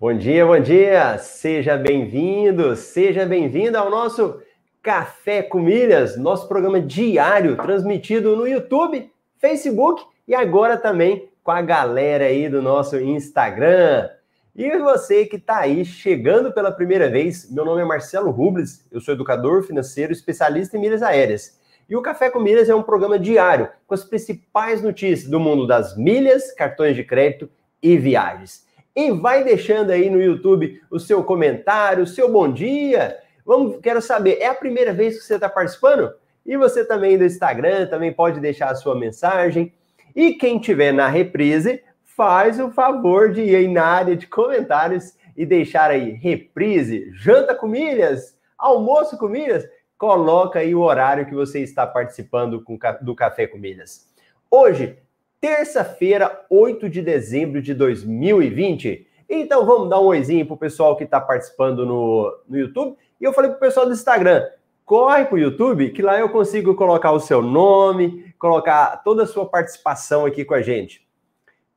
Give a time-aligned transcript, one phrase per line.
[0.00, 1.18] Bom dia, bom dia!
[1.18, 4.40] Seja bem-vindo, seja bem-vindo ao nosso
[4.80, 11.60] Café com Milhas, nosso programa diário, transmitido no YouTube, Facebook e agora também com a
[11.60, 14.08] galera aí do nosso Instagram.
[14.54, 19.00] E você que está aí chegando pela primeira vez, meu nome é Marcelo Rubles, eu
[19.00, 21.58] sou educador financeiro, especialista em milhas aéreas.
[21.90, 25.66] E o Café com Milhas é um programa diário com as principais notícias do mundo
[25.66, 27.50] das milhas, cartões de crédito
[27.82, 28.67] e viagens
[28.98, 33.16] e vai deixando aí no YouTube o seu comentário, o seu bom dia.
[33.46, 36.12] Vamos, quero saber, é a primeira vez que você está participando?
[36.44, 39.72] E você também do Instagram também pode deixar a sua mensagem.
[40.16, 45.14] E quem tiver na reprise, faz o favor de ir aí na área de comentários
[45.36, 49.64] e deixar aí reprise, janta com milhas, almoço com milhas.
[49.96, 52.64] Coloca aí o horário que você está participando
[53.00, 54.08] do Café com Milhas.
[54.50, 54.98] Hoje
[55.40, 59.06] terça-feira, 8 de dezembro de 2020.
[59.28, 62.96] Então vamos dar um oizinho pro pessoal que está participando no, no YouTube.
[63.20, 64.46] E eu falei pro pessoal do Instagram,
[64.84, 69.46] corre pro YouTube, que lá eu consigo colocar o seu nome, colocar toda a sua
[69.46, 71.06] participação aqui com a gente.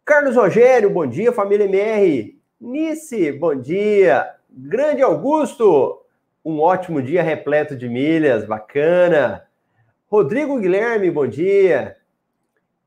[0.06, 2.40] Carlos Rogério, bom dia, família MR.
[2.60, 4.30] Nice, bom dia.
[4.50, 6.02] Grande Augusto,
[6.44, 9.44] um ótimo dia repleto de milhas, bacana.
[10.08, 11.98] Rodrigo Guilherme, bom dia.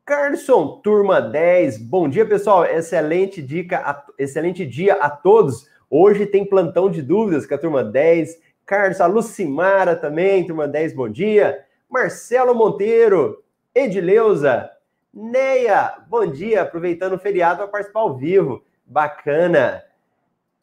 [0.07, 1.79] Carlson, turma 10.
[1.79, 2.67] Bom dia, pessoal.
[2.67, 5.67] Excelente dica, excelente dia a todos.
[5.89, 8.39] Hoje tem plantão de dúvidas com a turma 10.
[8.67, 11.65] Carlos, a Lucimara também, turma 10, bom dia.
[11.89, 13.43] Marcelo Monteiro,
[13.75, 14.71] Edileuza,
[15.11, 16.61] Neia, bom dia.
[16.61, 18.63] Aproveitando o feriado para participar ao vivo.
[18.85, 19.83] Bacana.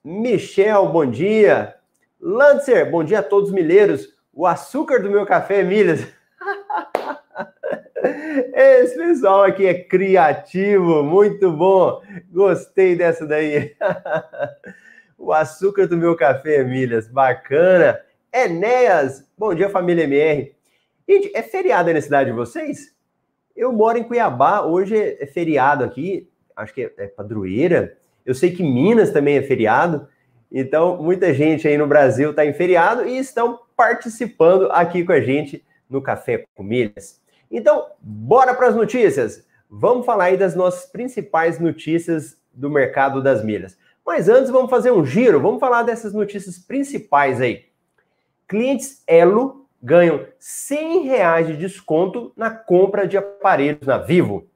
[0.04, 1.74] Michel, bom dia.
[2.20, 4.16] Lancer, bom dia a todos milheiros.
[4.32, 6.08] O açúcar do meu café milhas.
[8.54, 12.02] Esse pessoal aqui é criativo, muito bom.
[12.32, 13.76] Gostei dessa daí.
[15.18, 18.00] o açúcar do meu café, milhas, bacana.
[18.34, 20.56] Enéas, bom dia, família MR.
[21.08, 22.96] Gente, é feriado aí na cidade de vocês?
[23.56, 27.98] Eu moro em Cuiabá, hoje é feriado aqui, acho que é, padroeira.
[28.26, 30.08] Eu sei que Minas também é feriado,
[30.52, 35.22] então muita gente aí no Brasil está em feriado e estão participando aqui com a
[35.22, 37.21] gente no Café com Milhas.
[37.52, 39.46] Então, bora para as notícias.
[39.70, 43.78] Vamos falar aí das nossas principais notícias do mercado das milhas.
[44.06, 47.66] Mas antes, vamos fazer um giro, vamos falar dessas notícias principais aí.
[48.48, 54.48] Clientes Elo ganham 100 reais de desconto na compra de aparelhos na Vivo.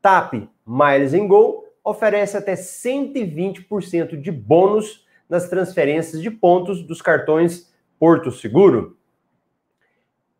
[0.00, 8.30] TAP Miles Go oferece até 120% de bônus nas transferências de pontos dos cartões Porto
[8.30, 8.96] Seguro.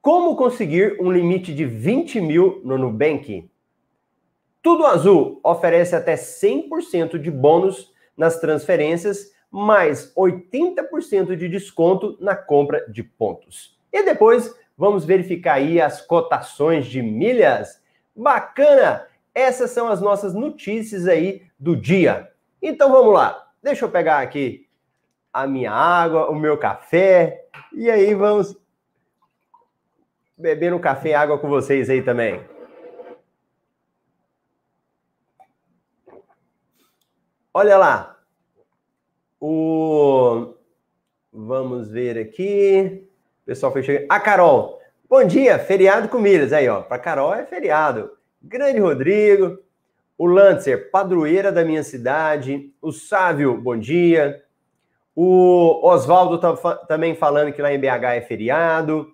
[0.04, 3.50] Como conseguir um limite de 20 mil no Nubank?
[4.60, 12.84] Tudo Azul oferece até 100% de bônus nas transferências, mais 80% de desconto na compra
[12.86, 13.78] de pontos.
[13.90, 17.80] E depois vamos verificar aí as cotações de milhas.
[18.14, 19.06] Bacana!
[19.34, 22.30] Essas são as nossas notícias aí do dia.
[22.60, 23.42] Então vamos lá.
[23.62, 24.68] Deixa eu pegar aqui
[25.32, 28.54] a minha água, o meu café e aí vamos
[30.36, 32.40] bebendo café e água com vocês aí também.
[37.52, 38.18] Olha lá.
[39.40, 40.54] O
[41.36, 43.08] Vamos ver aqui.
[43.42, 44.06] O pessoal foi chegando.
[44.08, 44.80] A Carol.
[45.10, 46.80] Bom dia, feriado com milhas aí, ó.
[46.80, 48.12] Para Carol é feriado.
[48.40, 49.58] Grande Rodrigo,
[50.16, 54.44] o Lancer, padroeira da minha cidade, o Sávio, bom dia.
[55.14, 59.13] O Oswaldo tá, também falando que lá em BH é feriado.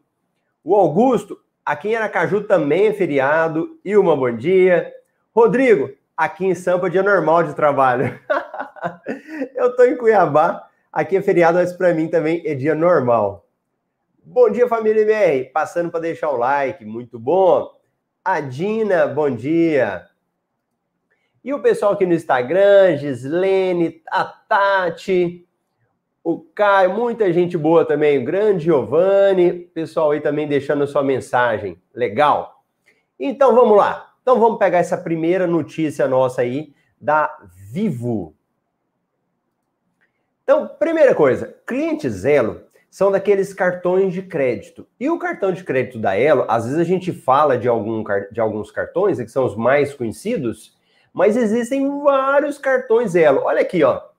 [0.62, 3.78] O Augusto, aqui em Aracaju também é feriado.
[3.84, 4.92] E uma bom dia.
[5.34, 8.20] Rodrigo, aqui em Sampa é dia normal de trabalho.
[9.56, 13.46] eu tô em Cuiabá, aqui é feriado, mas para mim também é dia normal.
[14.22, 15.50] Bom dia, família MR.
[15.50, 17.70] Passando para deixar o like, muito bom.
[18.22, 20.06] A Dina, bom dia.
[21.42, 25.48] E o pessoal aqui no Instagram, Gislene, a Tati,
[26.22, 31.80] o Caio, muita gente boa também, o grande Giovanni, pessoal aí também deixando sua mensagem.
[31.94, 32.62] Legal.
[33.18, 34.12] Então vamos lá.
[34.22, 37.38] Então vamos pegar essa primeira notícia nossa aí da
[37.72, 38.34] Vivo.
[40.42, 44.86] Então, primeira coisa, clientes Elo são daqueles cartões de crédito.
[44.98, 48.02] E o cartão de crédito da Elo, às vezes a gente fala de, algum,
[48.32, 50.76] de alguns cartões, que são os mais conhecidos,
[51.12, 53.42] mas existem vários cartões Elo.
[53.44, 54.09] Olha aqui, ó.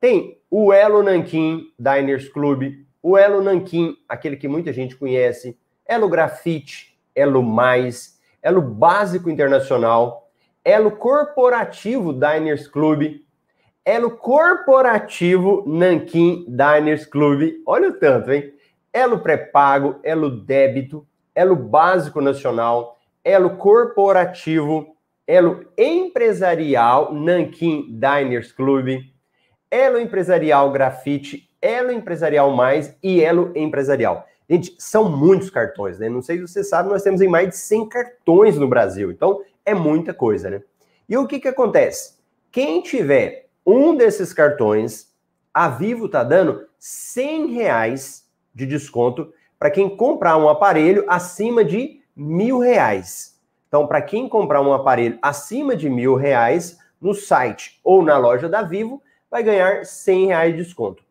[0.00, 6.08] Tem o Elo Nanquim Diners Club, o Elo Nanquim, aquele que muita gente conhece, Elo
[6.08, 10.30] Grafite, Elo Mais, Elo Básico Internacional,
[10.64, 13.20] Elo Corporativo Diners Club,
[13.84, 17.62] Elo Corporativo Nankin Diners Club.
[17.66, 18.52] Olha o tanto, hein?
[18.92, 24.94] Elo Pré-Pago, Elo Débito, Elo Básico Nacional, Elo Corporativo,
[25.26, 29.02] Elo Empresarial Nankin Diners Club,
[29.70, 34.26] Elo Empresarial Grafite, Elo Empresarial Mais e Elo Empresarial.
[34.48, 36.08] Gente, são muitos cartões, né?
[36.08, 39.10] Não sei se você sabe, nós temos em mais de 100 cartões no Brasil.
[39.10, 40.62] Então, é muita coisa, né?
[41.08, 42.14] E o que que acontece?
[42.50, 45.12] Quem tiver um desses cartões,
[45.52, 52.00] a Vivo está dando 100 reais de desconto para quem comprar um aparelho acima de
[52.16, 53.38] mil reais.
[53.68, 58.48] Então, para quem comprar um aparelho acima de mil reais no site ou na loja
[58.48, 61.02] da Vivo, vai ganhar 100 reais de desconto.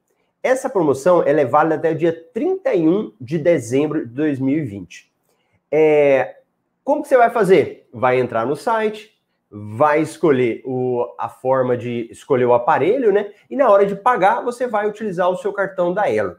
[0.41, 5.11] Essa promoção é válida até o dia 31 de dezembro de 2020.
[5.71, 6.37] É,
[6.83, 7.87] como que você vai fazer?
[7.91, 9.17] Vai entrar no site,
[9.49, 13.31] vai escolher o, a forma de escolher o aparelho, né?
[13.49, 16.37] E na hora de pagar, você vai utilizar o seu cartão da Elo.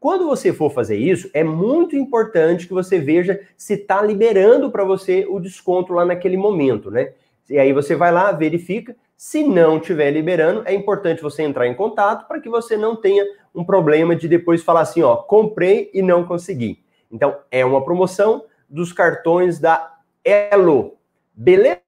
[0.00, 4.84] Quando você for fazer isso, é muito importante que você veja se está liberando para
[4.84, 7.12] você o desconto lá naquele momento, né?
[7.48, 8.96] E aí você vai lá, verifica.
[9.26, 13.24] Se não estiver liberando, é importante você entrar em contato para que você não tenha
[13.54, 16.84] um problema de depois falar assim, ó, comprei e não consegui.
[17.10, 20.98] Então, é uma promoção dos cartões da Elo.
[21.32, 21.80] Beleza?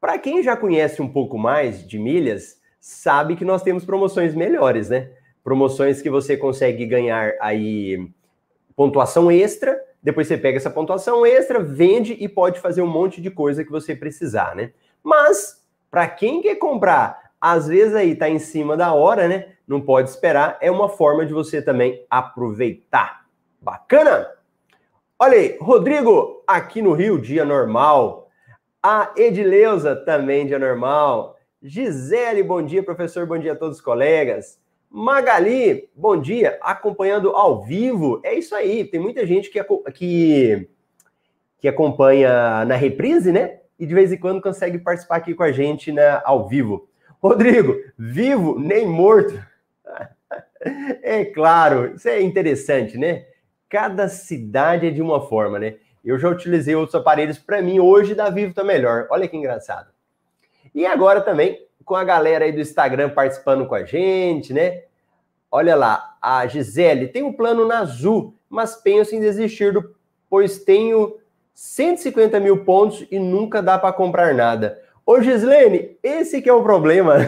[0.00, 4.88] Para quem já conhece um pouco mais de milhas, sabe que nós temos promoções melhores,
[4.88, 5.12] né?
[5.44, 8.10] Promoções que você consegue ganhar aí
[8.74, 13.30] pontuação extra, depois você pega essa pontuação extra, vende e pode fazer um monte de
[13.30, 14.72] coisa que você precisar, né?
[15.02, 19.54] Mas para quem quer comprar, às vezes aí tá em cima da hora, né?
[19.66, 23.26] Não pode esperar, é uma forma de você também aproveitar.
[23.60, 24.28] Bacana?
[25.18, 28.30] Olha aí, Rodrigo, aqui no Rio, dia normal,
[28.82, 31.36] a Edileuza, também dia normal.
[31.62, 34.58] Gisele, bom dia, professor, bom dia a todos os colegas.
[34.90, 38.20] Magali, bom dia, acompanhando ao vivo.
[38.24, 39.62] É isso aí, tem muita gente que,
[39.92, 40.68] que,
[41.58, 43.59] que acompanha na reprise, né?
[43.80, 46.88] E de vez em quando consegue participar aqui com a gente na, ao vivo.
[47.20, 49.42] Rodrigo, vivo nem morto.
[51.02, 53.24] É claro, isso é interessante, né?
[53.66, 55.76] Cada cidade é de uma forma, né?
[56.04, 59.06] Eu já utilizei outros aparelhos para mim, hoje da Vivo tá melhor.
[59.10, 59.88] Olha que engraçado.
[60.74, 64.84] E agora também com a galera aí do Instagram participando com a gente, né?
[65.50, 69.94] Olha lá, a Gisele tem um plano na Azul, mas penso em desistir do,
[70.28, 71.16] pois tenho
[71.60, 74.80] 150 mil pontos e nunca dá para comprar nada.
[75.04, 77.18] Ô Gislene, esse que é o problema.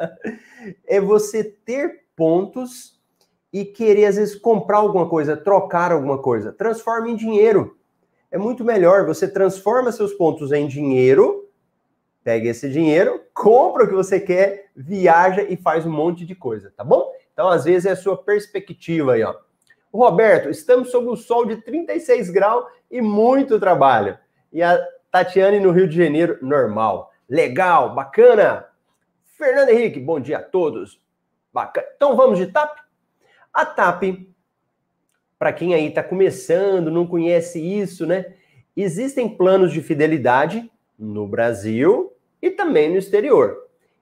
[0.88, 2.98] é você ter pontos
[3.52, 6.52] e querer, às vezes, comprar alguma coisa, trocar alguma coisa.
[6.52, 7.76] Transforma em dinheiro.
[8.30, 9.04] É muito melhor.
[9.04, 11.46] Você transforma seus pontos em dinheiro,
[12.24, 16.72] pega esse dinheiro, compra o que você quer, viaja e faz um monte de coisa,
[16.74, 17.12] tá bom?
[17.34, 19.34] Então, às vezes, é a sua perspectiva aí, ó.
[19.94, 22.64] Roberto, estamos sob o sol de 36 graus
[22.94, 24.16] e muito trabalho.
[24.52, 24.78] E a
[25.10, 27.12] Tatiane no Rio de Janeiro, normal.
[27.28, 28.66] Legal, bacana.
[29.36, 31.02] Fernando Henrique, bom dia a todos.
[31.52, 31.88] Bacana.
[31.96, 32.78] Então vamos de TAP?
[33.52, 34.28] A TAP,
[35.36, 38.32] para quem aí está começando, não conhece isso, né?
[38.76, 43.56] Existem planos de fidelidade no Brasil e também no exterior.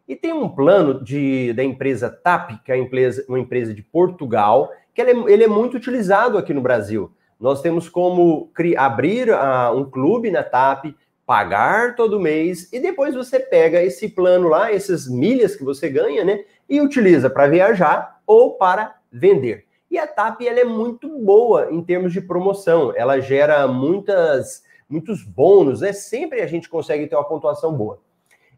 [0.06, 3.82] E tem um plano de, da empresa TAP, que é uma empresa, uma empresa de
[3.82, 7.10] Portugal, que ele é, ele é muito utilizado aqui no Brasil.
[7.42, 10.94] Nós temos como abrir uh, um clube na TAP,
[11.26, 16.24] pagar todo mês e depois você pega esse plano lá, essas milhas que você ganha,
[16.24, 16.44] né?
[16.68, 19.66] E utiliza para viajar ou para vender.
[19.90, 25.24] E a TAP ela é muito boa em termos de promoção, ela gera muitas, muitos
[25.24, 25.92] bônus, né?
[25.92, 27.98] Sempre a gente consegue ter uma pontuação boa.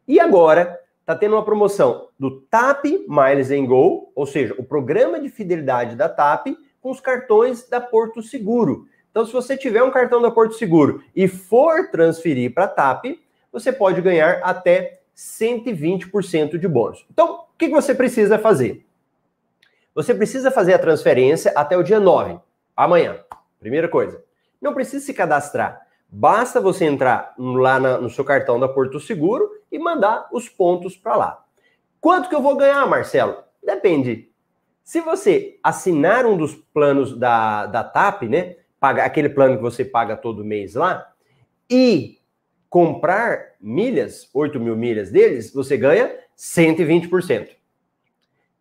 [0.06, 5.18] E agora está tendo uma promoção do TAP Miles and Go, ou seja, o programa
[5.18, 6.48] de fidelidade da TAP
[6.84, 8.86] com os cartões da Porto Seguro.
[9.10, 13.06] Então, se você tiver um cartão da Porto Seguro e for transferir para a TAP,
[13.50, 17.06] você pode ganhar até 120% de bônus.
[17.10, 18.84] Então, o que você precisa fazer?
[19.94, 22.38] Você precisa fazer a transferência até o dia 9,
[22.76, 23.18] amanhã.
[23.58, 24.22] Primeira coisa.
[24.60, 25.86] Não precisa se cadastrar.
[26.06, 30.98] Basta você entrar lá na, no seu cartão da Porto Seguro e mandar os pontos
[30.98, 31.44] para lá.
[31.98, 33.38] Quanto que eu vou ganhar, Marcelo?
[33.64, 34.33] Depende.
[34.84, 38.56] Se você assinar um dos planos da, da TAP, né?
[38.78, 41.10] Paga, aquele plano que você paga todo mês lá,
[41.70, 42.18] e
[42.68, 47.48] comprar milhas, 8 mil milhas deles, você ganha 120%.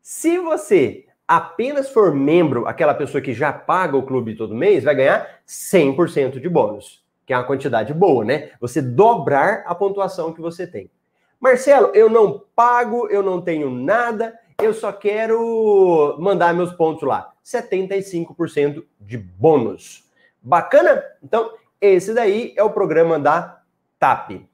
[0.01, 4.96] Se você apenas for membro, aquela pessoa que já paga o clube todo mês, vai
[4.96, 8.51] ganhar 100% de bônus, que é uma quantidade boa, né?
[8.62, 10.89] Você dobrar a pontuação que você tem.
[11.38, 17.34] Marcelo, eu não pago, eu não tenho nada, eu só quero mandar meus pontos lá.
[17.43, 20.03] 75% de bônus.
[20.41, 21.03] Bacana?
[21.22, 23.62] Então, esse daí é o programa da
[24.00, 24.48] TAP.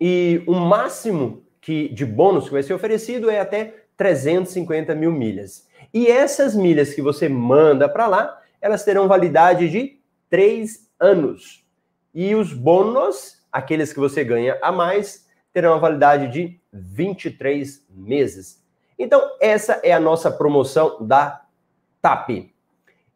[0.00, 5.68] E o máximo que de bônus que vai ser oferecido é até 350 mil milhas.
[5.92, 11.66] E essas milhas que você manda para lá, elas terão validade de três anos.
[12.14, 18.62] E os bônus, aqueles que você ganha a mais, terão a validade de 23 meses.
[18.98, 21.42] Então, essa é a nossa promoção da
[22.02, 22.50] TAP.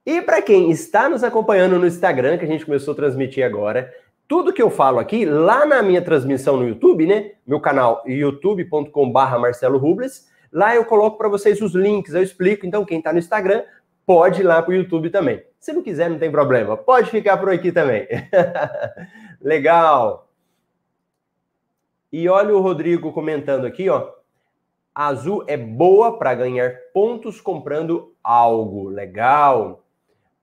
[0.07, 3.93] E para quem está nos acompanhando no Instagram, que a gente começou a transmitir agora,
[4.27, 7.33] tudo que eu falo aqui, lá na minha transmissão no YouTube, né?
[7.47, 12.67] Meu canal youtube.com/barra Marcelo Rubles, lá eu coloco para vocês os links, eu explico.
[12.67, 13.63] Então, quem está no Instagram
[14.07, 15.43] pode ir lá para o YouTube também.
[15.61, 18.07] Se não quiser, não tem problema, pode ficar por aqui também.
[19.41, 20.24] Legal.
[22.17, 24.09] E olha o Rodrigo comentando aqui, ó.
[24.95, 28.89] Azul é boa para ganhar pontos comprando algo.
[28.89, 29.85] Legal.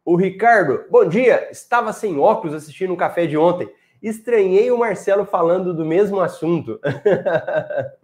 [0.03, 1.49] O Ricardo, bom dia.
[1.49, 3.73] Estava sem óculos assistindo um café de ontem.
[4.03, 6.77] Estranhei o Marcelo falando do mesmo assunto.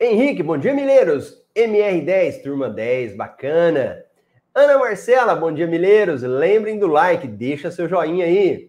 [0.00, 1.40] Henrique, bom dia, Mileiros.
[1.54, 4.04] MR10, turma 10, bacana.
[4.52, 6.22] Ana Marcela, bom dia, Mileiros.
[6.22, 8.67] Lembrem do like, deixa seu joinha aí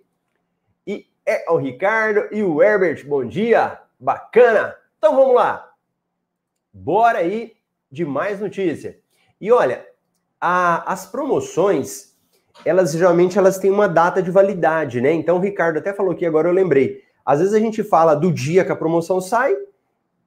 [1.29, 3.05] é o Ricardo e o Herbert.
[3.07, 4.75] Bom dia, bacana.
[4.97, 5.69] Então vamos lá.
[6.73, 7.53] Bora aí
[7.91, 8.97] de mais notícia.
[9.39, 9.85] E olha,
[10.41, 12.15] a, as promoções,
[12.65, 15.11] elas geralmente elas têm uma data de validade, né?
[15.13, 17.03] Então o Ricardo até falou que agora eu lembrei.
[17.23, 19.55] Às vezes a gente fala do dia que a promoção sai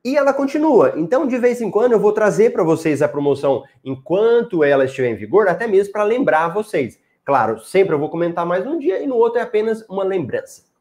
[0.04, 0.92] e ela continua.
[0.96, 5.08] Então, de vez em quando, eu vou trazer para vocês a promoção enquanto ela estiver
[5.08, 6.96] em vigor, até mesmo para lembrar vocês.
[7.24, 10.71] Claro, sempre eu vou comentar mais um dia e no outro é apenas uma lembrança.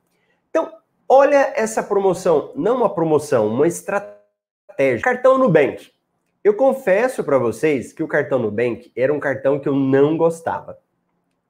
[0.52, 0.70] Então,
[1.08, 5.02] olha essa promoção, não uma promoção, uma estratégia.
[5.02, 5.90] Cartão Nubank.
[6.44, 10.78] Eu confesso para vocês que o cartão Nubank era um cartão que eu não gostava.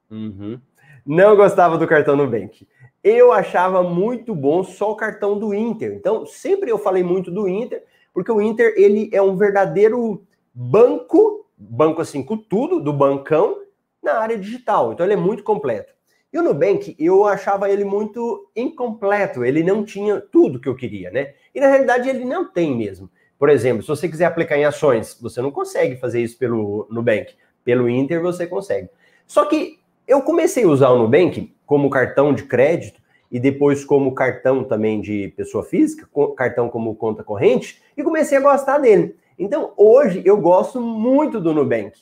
[0.09, 0.59] Uhum.
[1.05, 2.67] Não gostava do cartão Nubank.
[3.03, 5.93] Eu achava muito bom só o cartão do Inter.
[5.93, 11.47] Então, sempre eu falei muito do Inter, porque o Inter ele é um verdadeiro banco,
[11.57, 13.61] banco assim com tudo, do bancão,
[14.03, 14.93] na área digital.
[14.93, 15.91] Então, ele é muito completo.
[16.31, 21.11] E o Nubank, eu achava ele muito incompleto, ele não tinha tudo que eu queria,
[21.11, 21.33] né?
[21.53, 23.09] E na realidade ele não tem mesmo.
[23.37, 27.33] Por exemplo, se você quiser aplicar em ações, você não consegue fazer isso pelo Nubank.
[27.65, 28.89] Pelo Inter você consegue.
[29.27, 34.13] Só que eu comecei a usar o Nubank como cartão de crédito e depois como
[34.13, 39.15] cartão também de pessoa física, cartão como conta corrente, e comecei a gostar dele.
[39.39, 41.97] Então, hoje eu gosto muito do Nubank.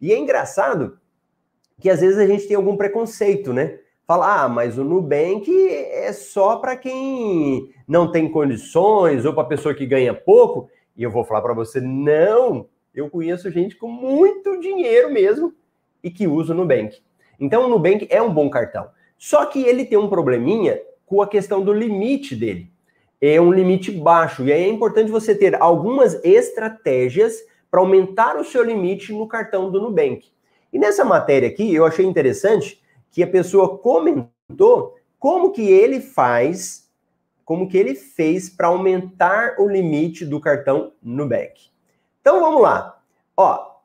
[0.00, 0.98] E é engraçado
[1.80, 3.78] que às vezes a gente tem algum preconceito, né?
[4.06, 9.74] Fala, ah, mas o Nubank é só para quem não tem condições ou para pessoa
[9.74, 10.68] que ganha pouco.
[10.94, 12.68] E eu vou falar para você, não.
[12.94, 15.54] Eu conheço gente com muito dinheiro mesmo
[16.02, 16.98] e que usa o Nubank.
[17.40, 18.88] Então o Nubank é um bom cartão.
[19.16, 22.70] Só que ele tem um probleminha com a questão do limite dele.
[23.20, 24.44] É um limite baixo.
[24.44, 29.70] E aí é importante você ter algumas estratégias para aumentar o seu limite no cartão
[29.70, 30.33] do Nubank.
[30.74, 36.90] E nessa matéria aqui, eu achei interessante que a pessoa comentou como que ele faz,
[37.44, 41.70] como que ele fez para aumentar o limite do cartão Nubank.
[42.20, 43.00] Então vamos lá.
[43.36, 43.76] Ó,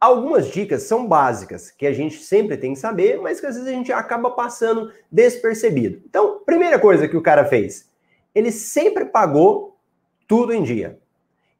[0.00, 3.68] algumas dicas são básicas que a gente sempre tem que saber, mas que às vezes
[3.68, 6.02] a gente acaba passando despercebido.
[6.04, 7.88] Então, primeira coisa que o cara fez,
[8.34, 9.78] ele sempre pagou
[10.26, 10.98] tudo em dia.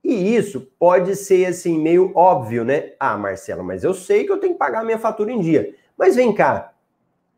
[0.04, 2.92] E isso pode ser assim meio óbvio, né?
[2.98, 5.74] Ah, Marcelo, mas eu sei que eu tenho que pagar a minha fatura em dia.
[5.96, 6.72] Mas vem cá.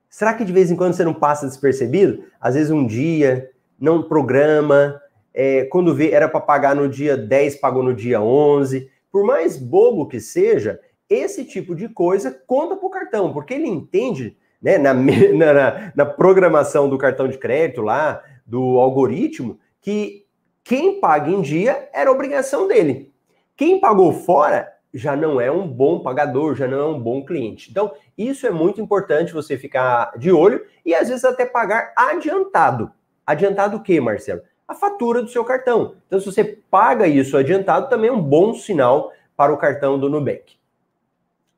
[0.08, 2.24] Será que de vez em quando você não passa despercebido?
[2.40, 5.00] Às vezes um dia, não programa,
[5.34, 8.88] é, quando vê era para pagar no dia 10, pagou no dia 11.
[9.12, 13.66] Por mais bobo que seja, esse tipo de coisa conta para o cartão, porque ele
[13.66, 20.23] entende, né, na, na, na programação do cartão de crédito lá, do algoritmo, que
[20.64, 23.12] quem paga em dia era obrigação dele.
[23.54, 27.70] Quem pagou fora já não é um bom pagador, já não é um bom cliente.
[27.70, 32.90] Então, isso é muito importante você ficar de olho e às vezes até pagar adiantado.
[33.26, 34.40] Adiantado o quê, Marcelo?
[34.66, 35.96] A fatura do seu cartão.
[36.06, 40.08] Então, se você paga isso adiantado, também é um bom sinal para o cartão do
[40.08, 40.56] Nubank.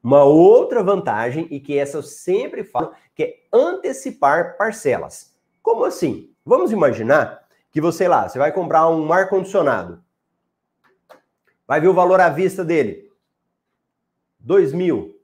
[0.03, 5.35] Uma outra vantagem, e que essa eu sempre falo, que é antecipar parcelas.
[5.63, 6.31] Como assim?
[6.45, 7.46] Vamos imaginar
[7.77, 10.03] que você lá, você vai comprar um ar condicionado.
[11.69, 13.11] Vai ver o valor à vista dele.
[14.41, 15.21] 2 mil.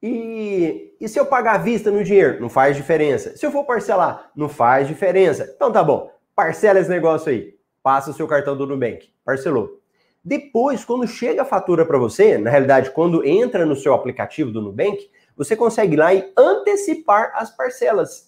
[0.00, 2.40] E, e se eu pagar à vista no dinheiro?
[2.40, 3.36] Não faz diferença.
[3.36, 4.30] Se eu for parcelar?
[4.36, 5.52] Não faz diferença.
[5.52, 7.58] Então tá bom, parcela esse negócio aí.
[7.82, 9.12] Passa o seu cartão do Nubank.
[9.24, 9.80] Parcelou.
[10.22, 14.62] Depois, quando chega a fatura para você, na realidade, quando entra no seu aplicativo do
[14.62, 18.27] Nubank, você consegue lá e antecipar as parcelas.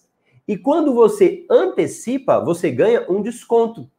[0.51, 3.89] E quando você antecipa, você ganha um desconto.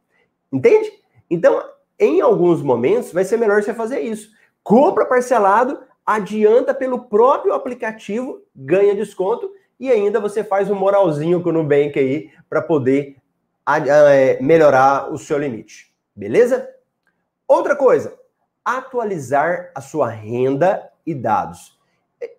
[0.53, 0.93] Entende?
[1.31, 1.65] Então,
[1.99, 4.29] em alguns momentos, vai ser melhor você fazer isso.
[4.63, 11.49] Compra parcelado, adianta pelo próprio aplicativo, ganha desconto e ainda você faz um moralzinho com
[11.49, 13.17] o Nubank aí para poder
[13.67, 15.91] é, melhorar o seu limite.
[16.15, 16.69] Beleza?
[17.49, 18.15] Outra coisa,
[18.63, 21.79] atualizar a sua renda e dados.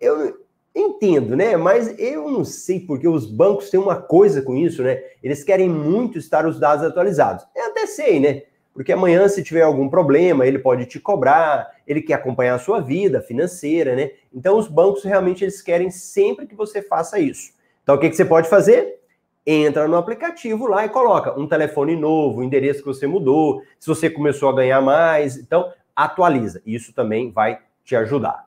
[0.00, 0.43] Eu
[0.74, 1.56] entendo, né?
[1.56, 5.02] Mas eu não sei porque os bancos têm uma coisa com isso, né?
[5.22, 7.46] Eles querem muito estar os dados atualizados.
[7.54, 8.42] Eu até sei, né?
[8.74, 12.80] Porque amanhã, se tiver algum problema, ele pode te cobrar, ele quer acompanhar a sua
[12.80, 14.10] vida financeira, né?
[14.34, 17.52] Então, os bancos realmente eles querem sempre que você faça isso.
[17.84, 18.98] Então, o que, que você pode fazer?
[19.46, 23.86] Entra no aplicativo lá e coloca um telefone novo, o endereço que você mudou, se
[23.86, 25.36] você começou a ganhar mais.
[25.36, 26.60] Então, atualiza.
[26.66, 28.43] Isso também vai te ajudar.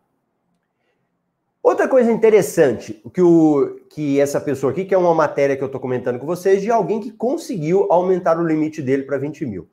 [1.68, 5.66] Outra coisa interessante que, o, que essa pessoa aqui, que é uma matéria que eu
[5.66, 9.68] estou comentando com vocês, de alguém que conseguiu aumentar o limite dele para 20 mil.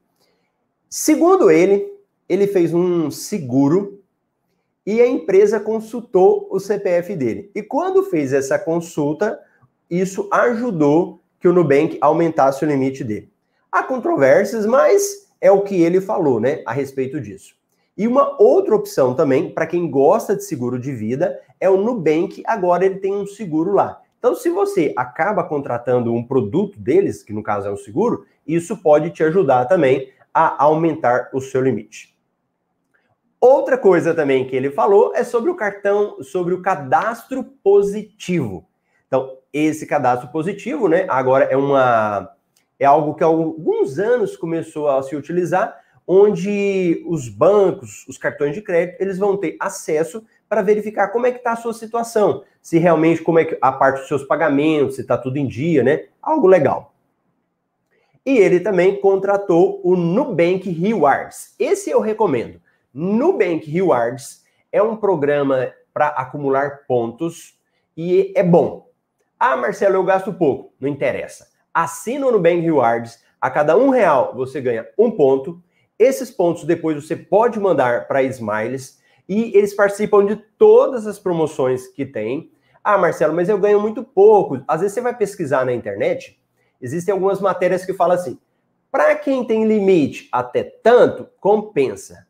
[0.90, 1.86] Segundo ele,
[2.28, 4.02] ele fez um seguro
[4.84, 7.48] e a empresa consultou o CPF dele.
[7.54, 9.38] E quando fez essa consulta,
[9.88, 13.30] isso ajudou que o Nubank aumentasse o limite dele.
[13.70, 17.54] Há controvérsias, mas é o que ele falou, né, a respeito disso.
[17.96, 22.42] E uma outra opção também, para quem gosta de seguro de vida, é o Nubank.
[22.46, 24.00] Agora ele tem um seguro lá.
[24.18, 28.76] Então, se você acaba contratando um produto deles, que no caso é um seguro, isso
[28.76, 32.14] pode te ajudar também a aumentar o seu limite.
[33.40, 38.66] Outra coisa também que ele falou é sobre o cartão, sobre o cadastro positivo.
[39.06, 42.30] Então, esse cadastro positivo, né, agora é uma
[42.78, 48.54] é algo que há alguns anos começou a se utilizar, onde os bancos, os cartões
[48.54, 52.44] de crédito, eles vão ter acesso para verificar como é que está a sua situação,
[52.60, 55.82] se realmente como é que a parte dos seus pagamentos, se está tudo em dia,
[55.82, 56.04] né?
[56.22, 56.94] Algo legal.
[58.24, 61.54] E ele também contratou o Nubank Rewards.
[61.58, 62.60] Esse eu recomendo.
[62.92, 67.58] Nubank Rewards é um programa para acumular pontos
[67.96, 68.88] e é bom.
[69.38, 70.72] Ah, Marcelo, eu gasto pouco.
[70.80, 71.48] Não interessa.
[71.72, 73.22] Assina o Nubank Rewards.
[73.40, 75.62] A cada um real você ganha um ponto.
[75.98, 81.86] Esses pontos depois você pode mandar para Smiles e eles participam de todas as promoções
[81.88, 82.50] que tem.
[82.82, 84.62] Ah, Marcelo, mas eu ganho muito pouco.
[84.68, 86.38] Às vezes você vai pesquisar na internet
[86.84, 88.38] existem algumas matérias que falam assim:
[88.90, 92.26] para quem tem limite até tanto, compensa.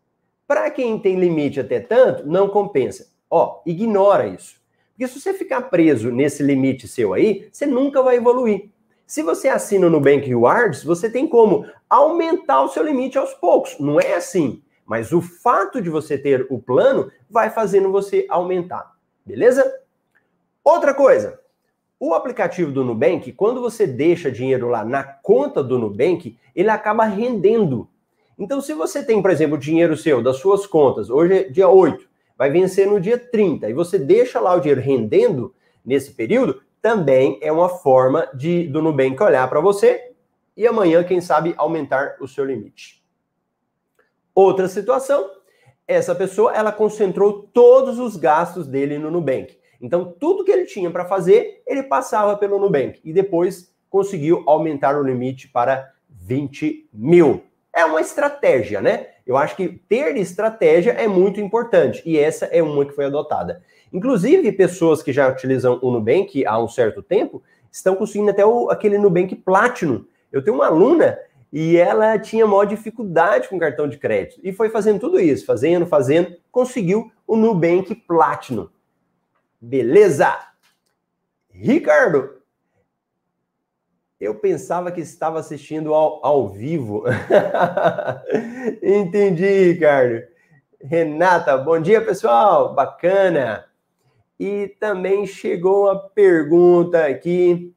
[0.46, 3.08] Para quem tem limite até tanto, não compensa.
[3.28, 4.62] Ó, ignora isso.
[4.90, 8.70] Porque se você ficar preso nesse limite seu aí, você nunca vai evoluir.
[9.06, 13.76] Se você assina no Bank Rewards, você tem como aumentar o seu limite aos poucos.
[13.80, 14.62] Não é assim.
[14.86, 18.92] Mas o fato de você ter o plano vai fazendo você aumentar.
[19.24, 19.80] Beleza?
[20.62, 21.40] Outra coisa,
[21.98, 27.04] o aplicativo do Nubank, quando você deixa dinheiro lá na conta do Nubank, ele acaba
[27.04, 27.88] rendendo.
[28.38, 32.06] Então, se você tem, por exemplo, dinheiro seu das suas contas, hoje é dia 8,
[32.36, 37.38] vai vencer no dia 30, e você deixa lá o dinheiro rendendo nesse período, também
[37.40, 40.12] é uma forma de do Nubank olhar para você
[40.56, 43.03] e amanhã, quem sabe, aumentar o seu limite.
[44.34, 45.30] Outra situação,
[45.86, 49.56] essa pessoa ela concentrou todos os gastos dele no Nubank.
[49.80, 54.96] Então, tudo que ele tinha para fazer, ele passava pelo Nubank e depois conseguiu aumentar
[54.96, 57.44] o limite para 20 mil.
[57.72, 59.08] É uma estratégia, né?
[59.26, 63.62] Eu acho que ter estratégia é muito importante e essa é uma que foi adotada.
[63.92, 68.70] Inclusive, pessoas que já utilizam o Nubank há um certo tempo estão conseguindo até o,
[68.70, 70.04] aquele Nubank Platinum.
[70.32, 71.18] Eu tenho uma aluna
[71.56, 75.86] e ela tinha maior dificuldade com cartão de crédito e foi fazendo tudo isso, fazendo,
[75.86, 78.68] fazendo, conseguiu o Nubank Platinum.
[79.60, 80.36] Beleza?
[81.48, 82.42] Ricardo,
[84.18, 87.04] eu pensava que estava assistindo ao, ao vivo.
[88.82, 90.24] Entendi, Ricardo.
[90.82, 92.74] Renata, bom dia, pessoal.
[92.74, 93.64] Bacana.
[94.40, 97.72] E também chegou uma pergunta aqui.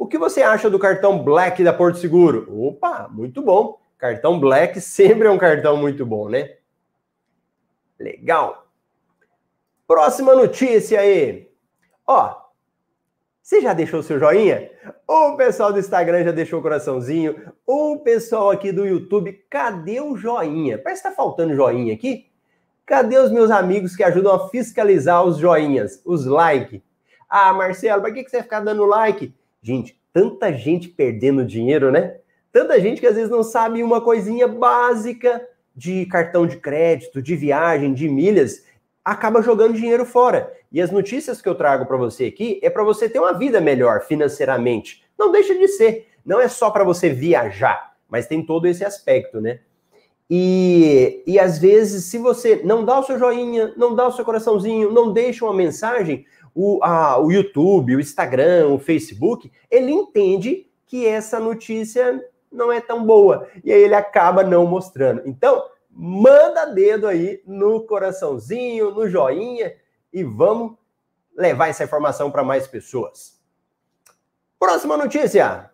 [0.00, 2.46] O que você acha do cartão Black da Porto Seguro?
[2.66, 3.78] Opa, muito bom.
[3.98, 6.56] Cartão Black sempre é um cartão muito bom, né?
[7.98, 8.66] Legal.
[9.86, 11.50] Próxima notícia aí.
[12.06, 12.34] Ó,
[13.42, 14.70] você já deixou seu joinha?
[15.06, 17.52] O pessoal do Instagram já deixou o coraçãozinho.
[17.66, 20.78] O pessoal aqui do YouTube, cadê o joinha?
[20.78, 22.30] Parece que tá faltando joinha aqui.
[22.86, 26.82] Cadê os meus amigos que ajudam a fiscalizar os joinhas, os like?
[27.28, 29.38] Ah, Marcelo, para que você vai ficar dando like?
[29.62, 32.16] Gente, tanta gente perdendo dinheiro, né?
[32.52, 37.36] Tanta gente que às vezes não sabe uma coisinha básica de cartão de crédito, de
[37.36, 38.64] viagem, de milhas,
[39.04, 40.52] acaba jogando dinheiro fora.
[40.72, 43.60] E as notícias que eu trago para você aqui é para você ter uma vida
[43.60, 45.04] melhor financeiramente.
[45.18, 46.08] Não deixa de ser.
[46.24, 49.60] Não é só para você viajar, mas tem todo esse aspecto, né?
[50.32, 54.24] E, e às vezes, se você não dá o seu joinha, não dá o seu
[54.24, 60.66] coraçãozinho, não deixa uma mensagem, o, a, o YouTube, o Instagram, o Facebook, ele entende
[60.86, 63.48] que essa notícia não é tão boa.
[63.62, 65.22] E aí ele acaba não mostrando.
[65.24, 69.74] Então, manda dedo aí no coraçãozinho, no joinha
[70.12, 70.76] e vamos
[71.36, 73.40] levar essa informação para mais pessoas.
[74.58, 75.70] Próxima notícia.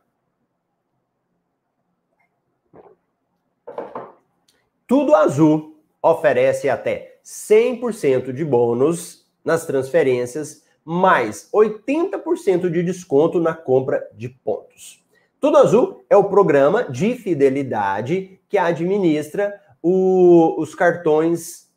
[4.87, 14.09] Tudo Azul oferece até 100% de bônus nas transferências, mais 80% de desconto na compra
[14.15, 15.05] de pontos.
[15.41, 21.69] Tudo Azul é o programa de fidelidade que administra o, os cartões,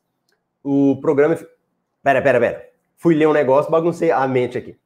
[0.64, 1.36] o programa.
[2.04, 2.70] Pera, pera, pera.
[2.98, 4.78] Fui ler um negócio, baguncei a mente aqui.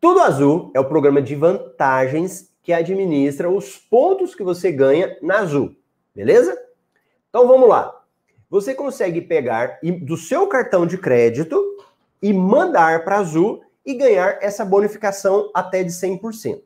[0.00, 5.40] Tudo Azul é o programa de vantagens que administra os pontos que você ganha na
[5.40, 5.76] Azul,
[6.14, 6.58] beleza?
[7.28, 7.94] Então vamos lá.
[8.48, 11.62] Você consegue pegar do seu cartão de crédito
[12.22, 16.62] e mandar para Azul e ganhar essa bonificação até de 100%.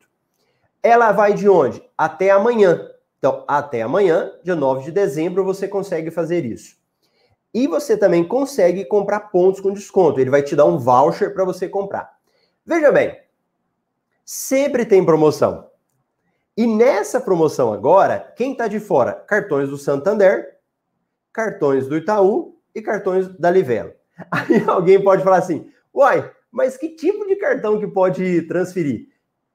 [0.83, 1.83] Ela vai de onde?
[1.97, 2.89] Até amanhã.
[3.19, 6.77] Então, até amanhã, dia 9 de dezembro, você consegue fazer isso.
[7.55, 10.19] E você também consegue comprar pontos com desconto.
[10.19, 12.17] Ele vai te dar um voucher para você comprar.
[12.67, 13.17] Veja bem,
[14.25, 15.71] sempre tem promoção.
[16.57, 19.13] E nessa promoção agora, quem está de fora?
[19.13, 20.59] Cartões do Santander,
[21.33, 23.93] cartões do Itaú e cartões da Livelo.
[24.31, 29.09] Aí alguém pode falar assim: uai, mas que tipo de cartão que pode transferir?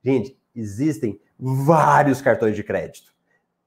[0.04, 3.12] Gente, existem vários cartões de crédito.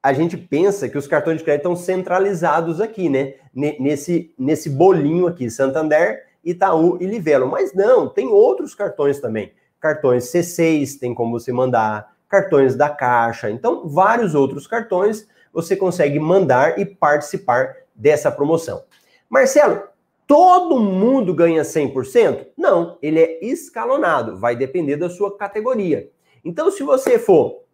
[0.03, 3.35] A gente pensa que os cartões de crédito estão centralizados aqui, né?
[3.55, 7.47] Nesse, nesse bolinho aqui, Santander, Itaú e Livelo.
[7.47, 9.53] Mas não, tem outros cartões também.
[9.79, 13.51] Cartões C6, tem como você mandar, cartões da Caixa.
[13.51, 18.85] Então, vários outros cartões você consegue mandar e participar dessa promoção.
[19.29, 19.83] Marcelo,
[20.31, 22.47] todo mundo ganha 100%?
[22.57, 26.09] Não, ele é escalonado, vai depender da sua categoria.
[26.45, 27.65] Então, se você for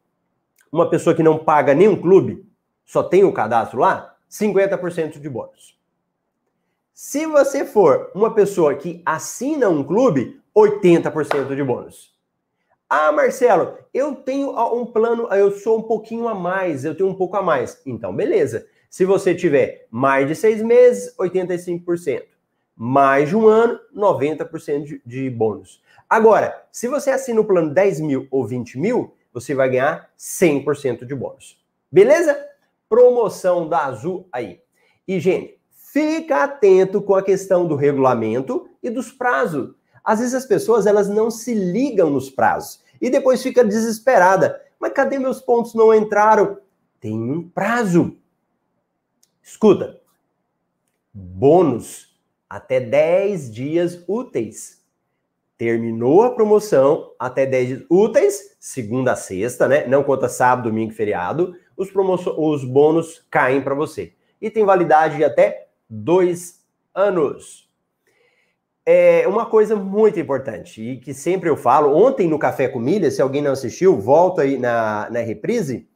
[0.72, 2.48] uma pessoa que não paga nenhum clube,
[2.82, 5.78] só tem o cadastro lá, 50% de bônus.
[6.94, 12.16] Se você for uma pessoa que assina um clube, 80% de bônus.
[12.88, 17.14] Ah, Marcelo, eu tenho um plano, eu sou um pouquinho a mais, eu tenho um
[17.14, 17.82] pouco a mais.
[17.84, 18.66] Então, beleza.
[18.88, 22.35] Se você tiver mais de seis meses, 85%.
[22.76, 25.82] Mais de um ano, 90% de, de bônus.
[26.08, 31.04] Agora, se você assina o plano 10 mil ou 20 mil, você vai ganhar 100%
[31.04, 31.58] de bônus.
[31.90, 32.38] Beleza?
[32.88, 34.60] Promoção da Azul aí.
[35.08, 39.74] E, gente, fica atento com a questão do regulamento e dos prazos.
[40.04, 44.60] Às vezes as pessoas elas não se ligam nos prazos e depois fica desesperada.
[44.78, 46.58] Mas cadê meus pontos não entraram?
[47.00, 48.16] Tem um prazo.
[49.42, 50.00] Escuta.
[51.12, 52.05] Bônus
[52.48, 54.84] até 10 dias úteis.
[55.58, 59.86] Terminou a promoção até 10 dias úteis, segunda a sexta, né?
[59.86, 61.54] Não conta sábado, domingo e feriado.
[61.76, 61.90] Os,
[62.36, 64.12] os bônus caem para você.
[64.40, 67.66] E tem validade de até dois anos.
[68.84, 71.96] É uma coisa muito importante e que sempre eu falo.
[71.96, 75.88] Ontem no Café com Milha, se alguém não assistiu, volta aí na, na reprise,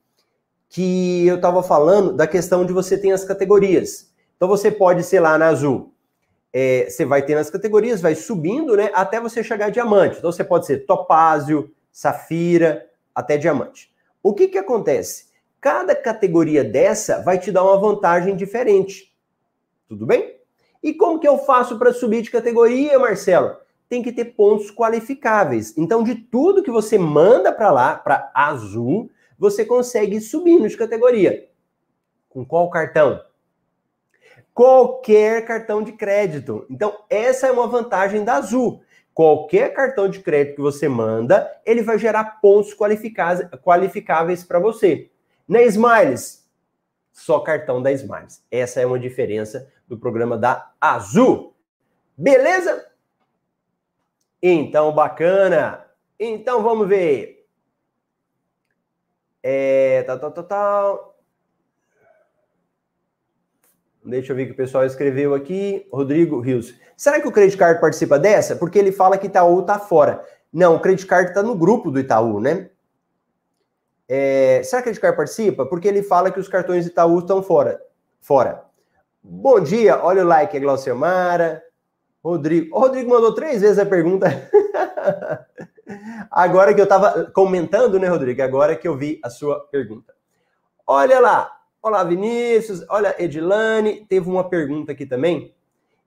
[0.69, 4.11] que eu estava falando da questão de você ter as categorias.
[4.37, 5.93] Então você pode ser lá na azul
[6.53, 10.19] é, você vai ter nas categorias, vai subindo, né, até você chegar a diamante.
[10.19, 13.93] Então você pode ser topázio, safira, até diamante.
[14.23, 15.31] O que que acontece?
[15.61, 19.15] Cada categoria dessa vai te dar uma vantagem diferente.
[19.89, 20.37] Tudo bem?
[20.83, 23.57] E como que eu faço para subir de categoria, Marcelo?
[23.89, 25.77] Tem que ter pontos qualificáveis.
[25.77, 31.49] Então, de tudo que você manda para lá, para azul, você consegue subir de categoria.
[32.29, 33.21] Com qual cartão?
[34.55, 36.67] Qualquer cartão de crédito.
[36.71, 38.83] Então, essa é uma vantagem da Azul.
[39.13, 45.11] Qualquer cartão de crédito que você manda, ele vai gerar pontos qualificáveis para você.
[45.47, 46.49] Na Smiles,
[47.13, 48.43] só cartão da Smiles.
[48.51, 51.55] Essa é uma diferença do programa da Azul.
[52.17, 52.87] Beleza?
[54.43, 55.85] Então, bacana.
[56.19, 57.47] Então, vamos ver.
[59.43, 61.10] É, tal, tal, tal, tal.
[64.05, 65.87] Deixa eu ver o que o pessoal escreveu aqui.
[65.93, 66.75] Rodrigo Rios.
[66.97, 68.57] Será que o Credit Card participa dessa?
[68.57, 70.25] Porque ele fala que Itaú tá fora.
[70.53, 72.71] Não, o Credit Card tá no grupo do Itaú, né?
[74.09, 75.67] É, será que o Credit Card participa?
[75.67, 77.81] Porque ele fala que os cartões Itaú estão fora.
[78.21, 78.65] Fora.
[79.23, 81.63] Bom dia, olha o like, é Glauciamara.
[82.23, 82.77] Rodrigo.
[82.77, 84.27] O Rodrigo mandou três vezes a pergunta.
[86.31, 88.43] agora que eu estava comentando, né, Rodrigo?
[88.43, 90.15] Agora que eu vi a sua pergunta.
[90.87, 92.85] Olha lá, Olá, Vinícius.
[92.91, 94.05] Olha, Edilane.
[94.07, 95.55] Teve uma pergunta aqui também.